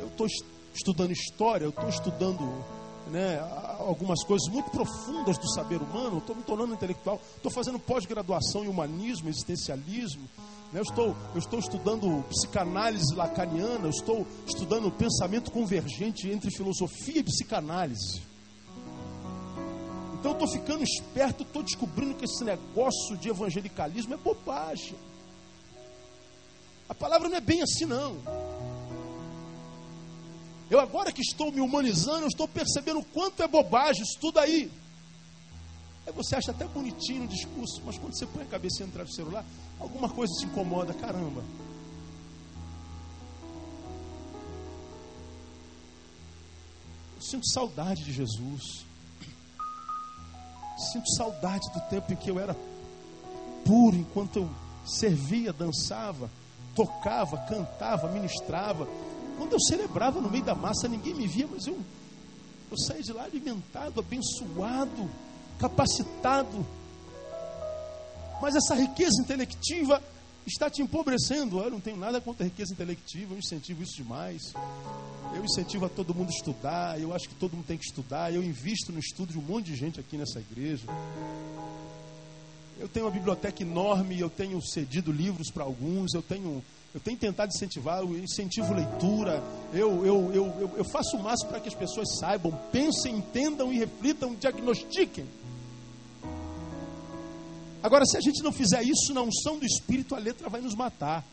[0.00, 0.26] Eu estou
[0.74, 1.66] estudando história.
[1.66, 2.64] Eu estou estudando
[3.10, 3.38] né,
[3.78, 6.16] algumas coisas muito profundas do saber humano.
[6.16, 7.20] Estou me tornando intelectual.
[7.36, 10.22] Estou fazendo pós-graduação em humanismo, existencialismo.
[10.72, 10.80] Né?
[10.80, 17.22] Eu estou, eu estou estudando psicanálise lacaniana, eu estou estudando pensamento convergente entre filosofia e
[17.22, 18.22] psicanálise.
[20.18, 24.96] Então eu estou ficando esperto, estou descobrindo que esse negócio de evangelicalismo é bobagem.
[26.88, 28.16] A palavra não é bem assim, não.
[30.70, 34.38] Eu agora que estou me humanizando, eu estou percebendo o quanto é bobagem isso tudo
[34.38, 34.70] aí.
[36.06, 39.30] Aí você acha até bonitinho o discurso, mas quando você põe a cabeça no travesseiro
[39.30, 39.44] lá,
[39.78, 41.42] alguma coisa te incomoda, caramba.
[47.16, 48.84] Eu sinto saudade de Jesus.
[50.92, 52.54] Sinto saudade do tempo em que eu era
[53.64, 54.50] puro, enquanto eu
[54.84, 56.28] servia, dançava,
[56.74, 58.86] tocava, cantava, ministrava.
[59.36, 61.78] Quando eu celebrava no meio da massa, ninguém me via, mas eu,
[62.70, 65.10] eu saí de lá alimentado, abençoado
[65.58, 66.66] capacitado.
[68.40, 70.02] Mas essa riqueza intelectiva
[70.46, 71.60] está te empobrecendo.
[71.60, 74.42] Eu não tenho nada contra a riqueza intelectiva, eu incentivo isso demais.
[75.34, 78.32] Eu incentivo a todo mundo estudar, eu acho que todo mundo tem que estudar.
[78.32, 80.86] Eu invisto no estudo de um monte de gente aqui nessa igreja.
[82.78, 86.62] Eu tenho uma biblioteca enorme, eu tenho cedido livros para alguns, eu tenho,
[86.92, 91.60] eu tenho tentado incentivar, eu incentivo leitura, eu, eu, eu, eu, faço o máximo para
[91.60, 95.26] que as pessoas saibam, pensem, entendam e reflitam, diagnostiquem.
[97.82, 100.74] Agora, se a gente não fizer isso na unção do Espírito, a letra vai nos
[100.74, 101.24] matar.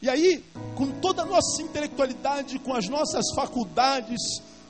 [0.00, 4.20] E aí, com toda a nossa intelectualidade, com as nossas faculdades,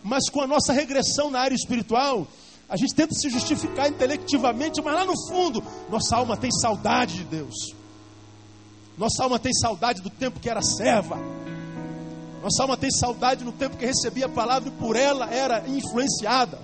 [0.02, 2.26] mas com a nossa regressão na área espiritual,
[2.68, 7.24] a gente tenta se justificar intelectivamente, mas lá no fundo, nossa alma tem saudade de
[7.24, 7.54] Deus.
[8.96, 11.16] Nossa alma tem saudade do tempo que era serva.
[12.42, 16.58] Nossa alma tem saudade no tempo que recebia a palavra e por ela era influenciada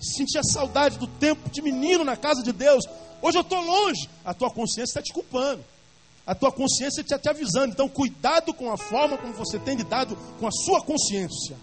[0.00, 2.84] sentia saudade do tempo de menino na casa de Deus.
[3.20, 4.08] Hoje eu estou longe.
[4.24, 5.64] A tua consciência está te culpando.
[6.26, 7.72] A tua consciência está te avisando.
[7.72, 11.56] Então, cuidado com a forma como você tem lidado com a sua consciência.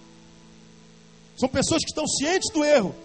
[1.36, 2.96] São pessoas que estão cientes do erro.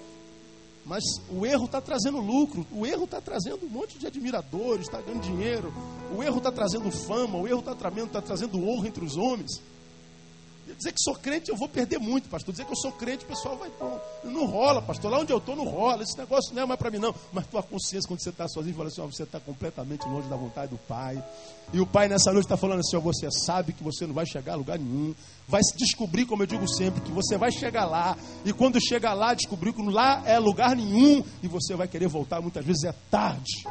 [0.85, 5.01] Mas o erro está trazendo lucro, o erro está trazendo um monte de admiradores, está
[5.01, 5.73] ganhando dinheiro,
[6.17, 9.61] o erro está trazendo fama, o erro está tá trazendo honra entre os homens.
[10.81, 12.55] Dizer que sou crente, eu vou perder muito, pastor.
[12.55, 13.71] Dizer que eu sou crente, o pessoal vai.
[13.79, 14.01] Não,
[14.33, 15.11] não rola, pastor.
[15.11, 16.03] Lá onde eu estou, não rola.
[16.03, 17.15] Esse negócio não é mais para mim, não.
[17.35, 20.37] Mas tua consciência, quando você está sozinho, fala assim: ó, você está completamente longe da
[20.37, 21.23] vontade do Pai.
[21.71, 24.25] E o Pai nessa noite está falando assim: ó, você sabe que você não vai
[24.25, 25.15] chegar a lugar nenhum.
[25.47, 28.17] Vai se descobrir, como eu digo sempre, que você vai chegar lá.
[28.43, 31.23] E quando chegar lá, descobrir que lá é lugar nenhum.
[31.43, 33.65] E você vai querer voltar, muitas vezes é tarde.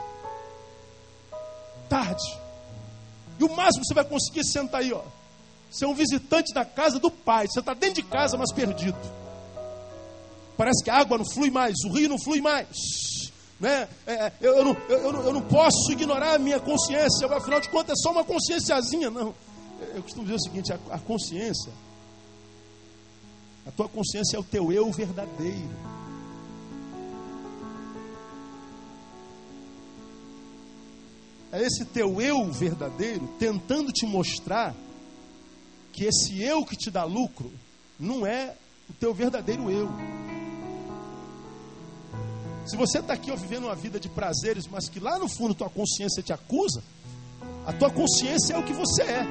[1.90, 2.38] Tarde.
[3.40, 5.02] E o máximo que você vai conseguir é sentar aí, ó
[5.72, 7.48] você é um visitante da casa do pai.
[7.48, 8.98] Você está dentro de casa, mas perdido.
[10.58, 12.68] Parece que a água não flui mais, o rio não flui mais.
[13.60, 13.88] Né?
[14.08, 17.92] É, eu, eu, não, eu, eu, não, posso ignorar a minha consciência, afinal de contas
[17.92, 19.10] é só uma conscienciazinha.
[19.10, 19.34] Não.
[19.94, 21.72] Eu costumo dizer o seguinte: a, a consciência,
[23.68, 26.00] a tua consciência é o teu eu verdadeiro.
[31.52, 34.76] É esse teu eu verdadeiro tentando te mostrar
[36.00, 37.52] que esse eu que te dá lucro
[38.00, 38.56] não é
[38.90, 39.90] o teu verdadeiro eu.
[42.66, 45.54] Se você está aqui ó, vivendo uma vida de prazeres, mas que lá no fundo
[45.54, 46.82] tua consciência te acusa,
[47.68, 49.28] a tua consciência é o que você é.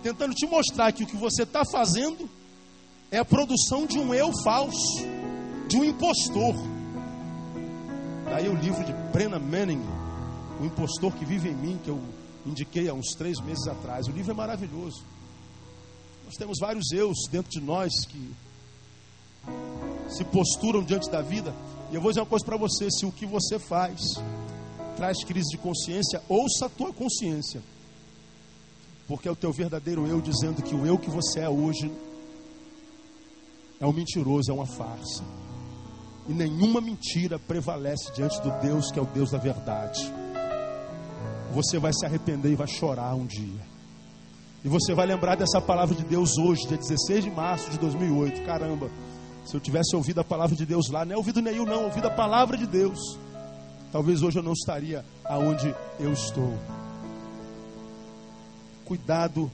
[0.00, 2.30] Tentando te mostrar que o que você está fazendo
[3.10, 5.04] é a produção de um eu falso,
[5.66, 6.54] de um impostor.
[8.26, 9.82] Daí o livro de Brenna Manning,
[10.60, 12.00] O Impostor que Vive em Mim, que eu
[12.46, 14.06] indiquei há uns três meses atrás.
[14.06, 15.15] O livro é maravilhoso.
[16.26, 18.34] Nós temos vários eus dentro de nós que
[20.10, 21.54] se posturam diante da vida.
[21.90, 24.00] E eu vou dizer uma coisa para você: se o que você faz
[24.96, 27.62] traz crise de consciência, ouça a tua consciência.
[29.06, 31.92] Porque é o teu verdadeiro eu dizendo que o eu que você é hoje
[33.78, 35.22] é um mentiroso, é uma farsa.
[36.28, 40.12] E nenhuma mentira prevalece diante do Deus que é o Deus da verdade.
[41.54, 43.75] Você vai se arrepender e vai chorar um dia.
[44.64, 48.42] E você vai lembrar dessa palavra de Deus hoje, dia 16 de março de 2008.
[48.42, 48.90] Caramba,
[49.44, 52.08] se eu tivesse ouvido a palavra de Deus lá, não é ouvido nenhum, não, ouvido
[52.08, 52.98] a palavra de Deus,
[53.92, 56.52] talvez hoje eu não estaria aonde eu estou.
[58.84, 59.50] Cuidado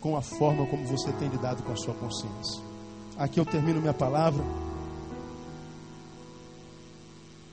[0.00, 2.62] com a forma como você tem lidado com a sua consciência.
[3.18, 4.42] Aqui eu termino minha palavra,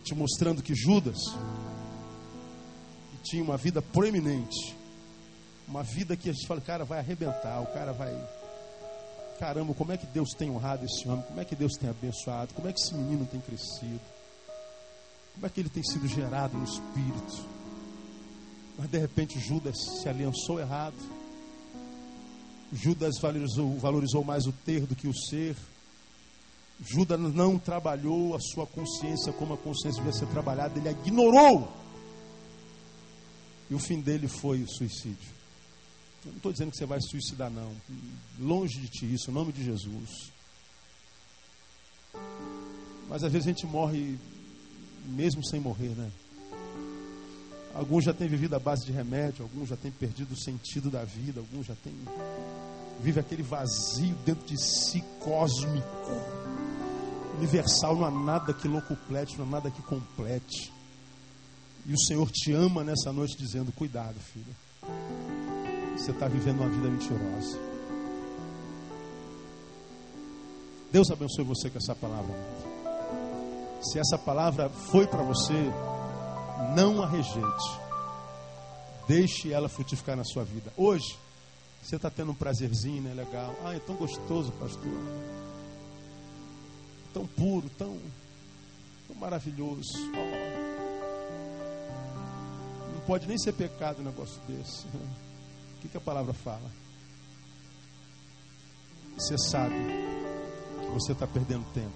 [0.04, 1.18] te mostrando que Judas
[3.24, 4.76] tinha uma vida proeminente,
[5.72, 8.13] uma vida que a gente fala, cara, vai arrebentar, o cara vai
[9.39, 11.24] caramba, como é que Deus tem honrado esse homem?
[11.26, 12.53] Como é que Deus tem abençoado?
[12.53, 14.01] Como é que esse menino tem crescido?
[15.34, 17.49] Como é que ele tem sido gerado no espírito?
[18.78, 20.97] Mas de repente Judas se aliançou errado.
[22.72, 25.55] Judas valorizou, valorizou mais o ter do que o ser.
[26.80, 31.72] Judas não trabalhou a sua consciência como a consciência devia ser trabalhada, ele a ignorou.
[33.69, 35.41] E o fim dele foi o suicídio.
[36.26, 37.76] Eu não estou dizendo que você vai se suicidar, não.
[38.39, 40.32] Longe de ti isso, em nome de Jesus.
[43.09, 44.19] Mas às vezes a gente morre
[45.05, 46.11] mesmo sem morrer, né?
[47.74, 51.03] Alguns já têm vivido à base de remédio, alguns já têm perdido o sentido da
[51.03, 51.95] vida, alguns já têm.
[53.01, 56.11] Vive aquele vazio dentro de si cósmico,
[57.38, 60.72] universal, não há nada que locuplete, não há nada que complete.
[61.86, 64.55] E o Senhor te ama nessa noite dizendo: Cuidado, filho
[65.96, 67.60] você está vivendo uma vida mentirosa.
[70.92, 72.36] Deus abençoe você com essa palavra.
[73.82, 75.72] Se essa palavra foi para você,
[76.76, 77.82] não a rejeite.
[79.08, 80.72] Deixe ela frutificar na sua vida.
[80.76, 81.18] Hoje,
[81.82, 83.14] você está tendo um prazerzinho, né?
[83.14, 83.56] Legal.
[83.64, 84.92] Ah, é tão gostoso, pastor.
[87.14, 87.98] Tão puro, tão,
[89.08, 89.98] tão maravilhoso.
[92.94, 94.86] Não pode nem ser pecado um negócio desse.
[95.82, 96.70] O que, que a palavra fala?
[99.18, 99.74] Você sabe
[100.80, 101.90] que você está perdendo tempo.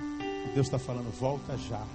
[0.00, 1.86] E Deus está falando, volta já.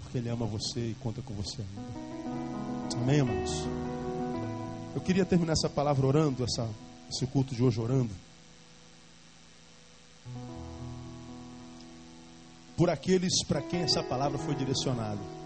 [0.00, 2.98] Porque Ele ama você e conta com você ainda.
[3.02, 3.64] Amém, amados?
[4.94, 6.70] Eu queria terminar essa palavra orando, essa,
[7.10, 8.14] esse culto de hoje orando.
[12.76, 15.37] Por aqueles para quem essa palavra foi direcionada.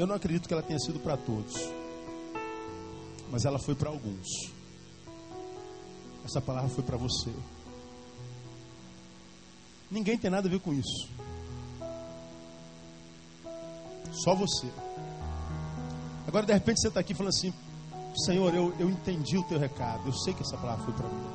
[0.00, 1.52] Eu não acredito que ela tenha sido para todos,
[3.30, 4.26] mas ela foi para alguns.
[6.24, 7.30] Essa palavra foi para você.
[9.90, 11.06] Ninguém tem nada a ver com isso.
[14.24, 14.68] Só você.
[16.26, 17.52] Agora, de repente, você está aqui falando assim:
[18.24, 20.06] Senhor, eu, eu entendi o teu recado.
[20.06, 21.26] Eu sei que essa palavra foi para mim.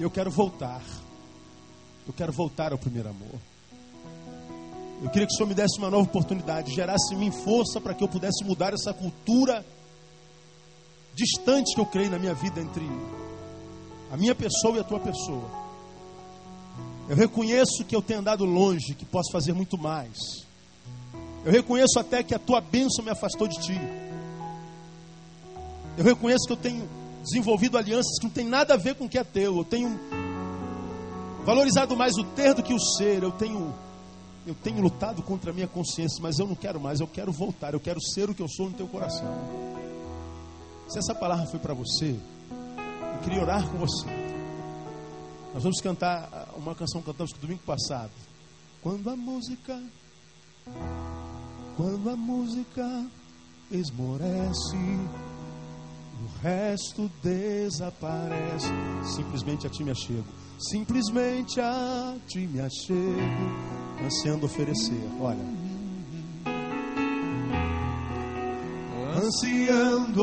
[0.00, 0.82] Eu quero voltar.
[2.06, 3.55] Eu quero voltar ao primeiro amor.
[5.02, 7.92] Eu queria que o Senhor me desse uma nova oportunidade, gerasse em mim força para
[7.92, 9.64] que eu pudesse mudar essa cultura
[11.14, 12.86] distante que eu creio na minha vida entre
[14.10, 15.50] a minha pessoa e a tua pessoa.
[17.08, 20.18] Eu reconheço que eu tenho andado longe, que posso fazer muito mais.
[21.44, 23.78] Eu reconheço até que a tua bênção me afastou de ti.
[25.96, 26.88] Eu reconheço que eu tenho
[27.22, 29.56] desenvolvido alianças que não tem nada a ver com o que é teu.
[29.56, 29.98] Eu tenho
[31.44, 33.22] valorizado mais o ter do que o ser.
[33.22, 33.72] Eu tenho
[34.46, 37.74] eu tenho lutado contra a minha consciência, mas eu não quero mais, eu quero voltar,
[37.74, 39.26] eu quero ser o que eu sou no teu coração.
[40.88, 42.16] Se essa palavra foi para você,
[43.14, 44.06] eu queria orar com você.
[45.52, 48.12] Nós vamos cantar uma canção que cantamos domingo passado.
[48.82, 49.82] Quando a música,
[51.76, 53.04] quando a música
[53.70, 54.76] esmorece,
[56.22, 58.68] o resto desaparece.
[59.16, 60.45] Simplesmente a ti me achego.
[60.58, 63.20] Simplesmente a ti me achego,
[64.04, 65.00] ansiando oferecer.
[65.20, 65.44] Olha.
[69.16, 70.22] Ansiando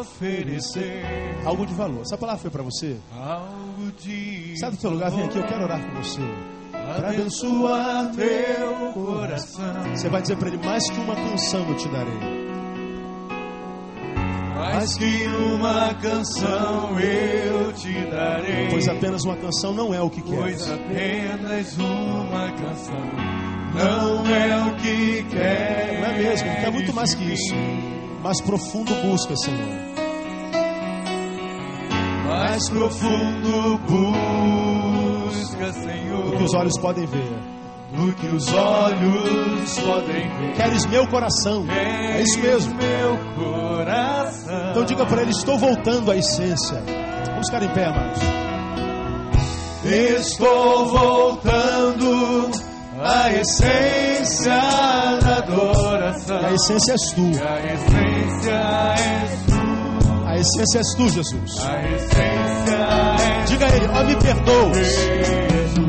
[0.00, 1.04] oferecer
[1.44, 2.02] algo de valor.
[2.02, 2.96] Essa palavra foi para você?
[3.12, 6.20] Algo de Sai do teu lugar, vem aqui, eu quero orar com você.
[6.70, 9.96] Para abençoar teu coração.
[9.96, 12.43] Você vai dizer para ele: mais que uma canção eu te darei.
[14.54, 18.68] Mais que uma canção eu te darei.
[18.70, 20.38] Pois apenas uma canção não é o que queres.
[20.38, 23.34] Pois apenas uma canção
[23.74, 26.00] não é o que quer.
[26.00, 27.54] Não é mesmo, quer muito mais que isso.
[28.22, 29.94] Mais profundo busca, Senhor.
[32.28, 36.30] Mais profundo busca, Senhor.
[36.30, 37.53] Do que os olhos podem ver.
[37.94, 40.52] Do que os olhos podem ver.
[40.56, 41.64] Queres meu coração.
[41.70, 42.74] É isso mesmo.
[42.74, 44.70] Meu coração.
[44.70, 46.82] Então diga para ele: estou voltando à essência.
[47.28, 48.20] Vamos ficar em pé, amados.
[49.84, 52.50] Estou voltando
[53.00, 54.54] à essência
[55.22, 56.40] da adoração.
[56.40, 57.20] E a essência és tu.
[57.20, 58.54] E a essência
[58.96, 60.26] és tu.
[60.26, 61.64] A essência és tu, Jesus.
[61.64, 62.74] A essência
[63.42, 64.76] és Diga a ele: ó, oh, me perdoas.
[64.76, 65.83] Jesus.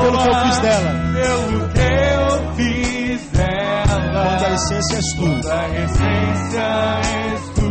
[0.00, 0.90] Pelo que eu fiz dela.
[1.14, 4.10] Pelo que eu fiz dela.
[4.12, 5.22] Quando a essência és tu.
[5.22, 6.66] Quando a essência
[7.04, 7.70] és tu.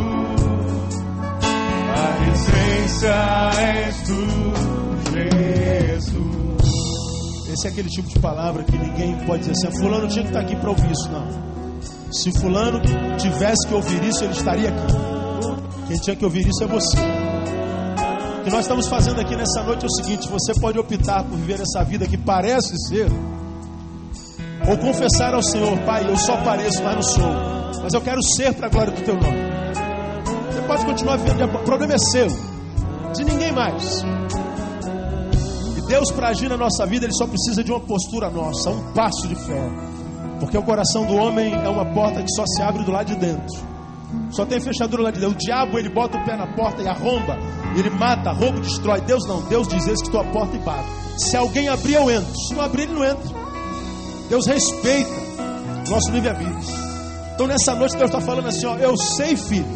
[1.96, 1.98] A
[2.32, 3.16] essência
[3.60, 4.22] és tu,
[5.14, 6.20] Jesus.
[7.52, 10.42] Esse é aquele tipo de palavra que ninguém pode dizer assim: Fulano tinha que estar
[10.42, 11.10] aqui para ouvir isso.
[11.12, 11.28] Não.
[12.12, 12.80] Se Fulano
[13.18, 14.94] tivesse que ouvir isso, ele estaria aqui.
[15.88, 16.98] Quem tinha que ouvir isso é você.
[18.40, 21.38] O que nós estamos fazendo aqui nessa noite é o seguinte: você pode optar por
[21.38, 23.12] viver essa vida que parece ser,
[24.68, 27.32] ou confessar ao Senhor, Pai, eu só pareço, mas não sou,
[27.84, 29.38] mas eu quero ser para a glória do Teu nome.
[30.52, 32.28] Você pode continuar vivendo, o problema é seu,
[33.14, 34.04] de ninguém mais.
[35.78, 38.94] E Deus, para agir na nossa vida, Ele só precisa de uma postura nossa, um
[38.94, 39.70] passo de fé.
[40.40, 43.16] Porque o coração do homem é uma porta que só se abre do lado de
[43.18, 43.70] dentro.
[44.32, 45.36] Só tem fechadura lá de dentro.
[45.36, 47.38] O diabo ele bota o pé na porta e arromba.
[47.76, 49.02] Ele mata, rouba, destrói.
[49.02, 49.42] Deus não.
[49.44, 50.88] Deus diz: Eis que estou à porta e bato.
[51.18, 52.34] Se alguém abrir, eu entro.
[52.36, 53.30] Se não abrir, ele não entra.
[54.30, 55.12] Deus respeita
[55.90, 56.80] nosso livre-arbítrio.
[57.34, 59.68] Então nessa noite Deus está falando assim: ó, Eu sei, filho,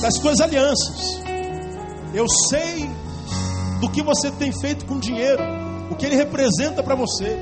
[0.00, 1.20] das tuas alianças.
[2.14, 2.90] Eu sei
[3.80, 5.42] do que você tem feito com dinheiro.
[5.90, 7.38] O que ele representa para você.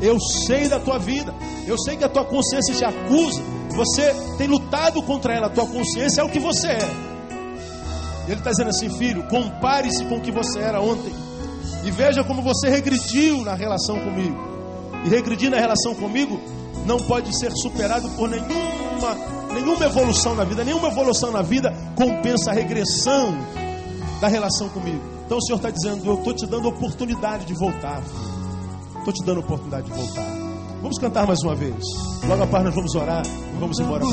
[0.00, 1.34] Eu sei da tua vida.
[1.66, 3.42] Eu sei que a tua consciência te acusa.
[3.74, 5.46] Você tem lutado contra ela.
[5.46, 7.15] A tua consciência é o que você é.
[8.26, 11.14] Ele está dizendo assim, filho, compare-se com o que você era ontem.
[11.84, 14.36] E veja como você regrediu na relação comigo.
[15.04, 16.40] E regredir na relação comigo
[16.84, 19.14] não pode ser superado por nenhuma,
[19.54, 20.64] nenhuma evolução na vida.
[20.64, 23.36] Nenhuma evolução na vida compensa a regressão
[24.20, 25.00] da relação comigo.
[25.24, 28.02] Então o Senhor está dizendo, eu estou te dando oportunidade de voltar.
[28.98, 30.26] Estou te dando oportunidade de voltar.
[30.82, 31.84] Vamos cantar mais uma vez.
[32.26, 34.04] Logo a par nós vamos orar e vamos embora.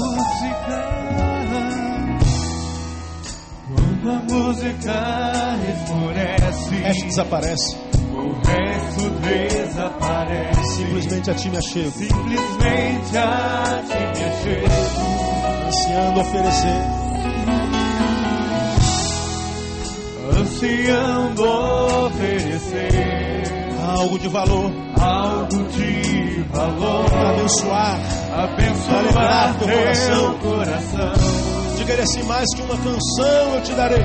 [4.10, 7.78] A música esmorece, O resto desaparece.
[8.14, 10.64] o resto desaparece.
[10.76, 11.92] Simplesmente a ti me achego.
[11.92, 14.68] Simplesmente a ti me achego.
[15.68, 16.84] Ansiando oferecer.
[20.40, 21.44] Ansiando
[22.06, 23.44] oferecer
[23.98, 24.72] Algo de valor.
[25.00, 27.06] algo de valor.
[27.14, 28.00] Abençoar.
[28.34, 31.53] Abençoar teu teu coração.
[31.84, 34.04] Diga ele assim: mais que uma canção eu te darei.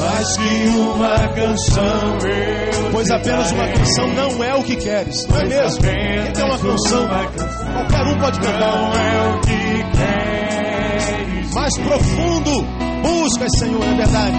[0.00, 5.26] Mais que uma canção eu Pois apenas uma canção não é o que queres.
[5.26, 5.80] Não é mesmo?
[5.80, 7.08] O que apenas é uma canção?
[7.08, 8.96] Qualquer um pode Não cantar.
[8.96, 11.54] é o que queres.
[11.54, 12.66] Mais profundo.
[13.02, 14.36] Busca, Senhor, é verdade.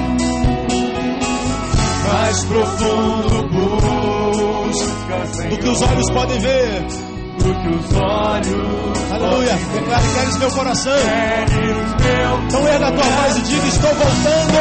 [2.12, 5.50] Mais profundo busca, Senhor.
[5.52, 7.14] Do que os olhos podem ver.
[7.46, 9.56] Do que os olhos Aleluia.
[9.74, 10.93] Declare, queres meu coração.
[10.93, 14.56] queres meu Então erga a tua voz e diga: Estou voltando.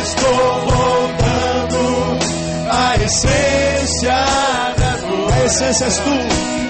[0.00, 2.18] Estou voltando
[2.70, 4.12] à essência
[4.78, 5.32] da dor.
[5.32, 6.61] A essência és tu.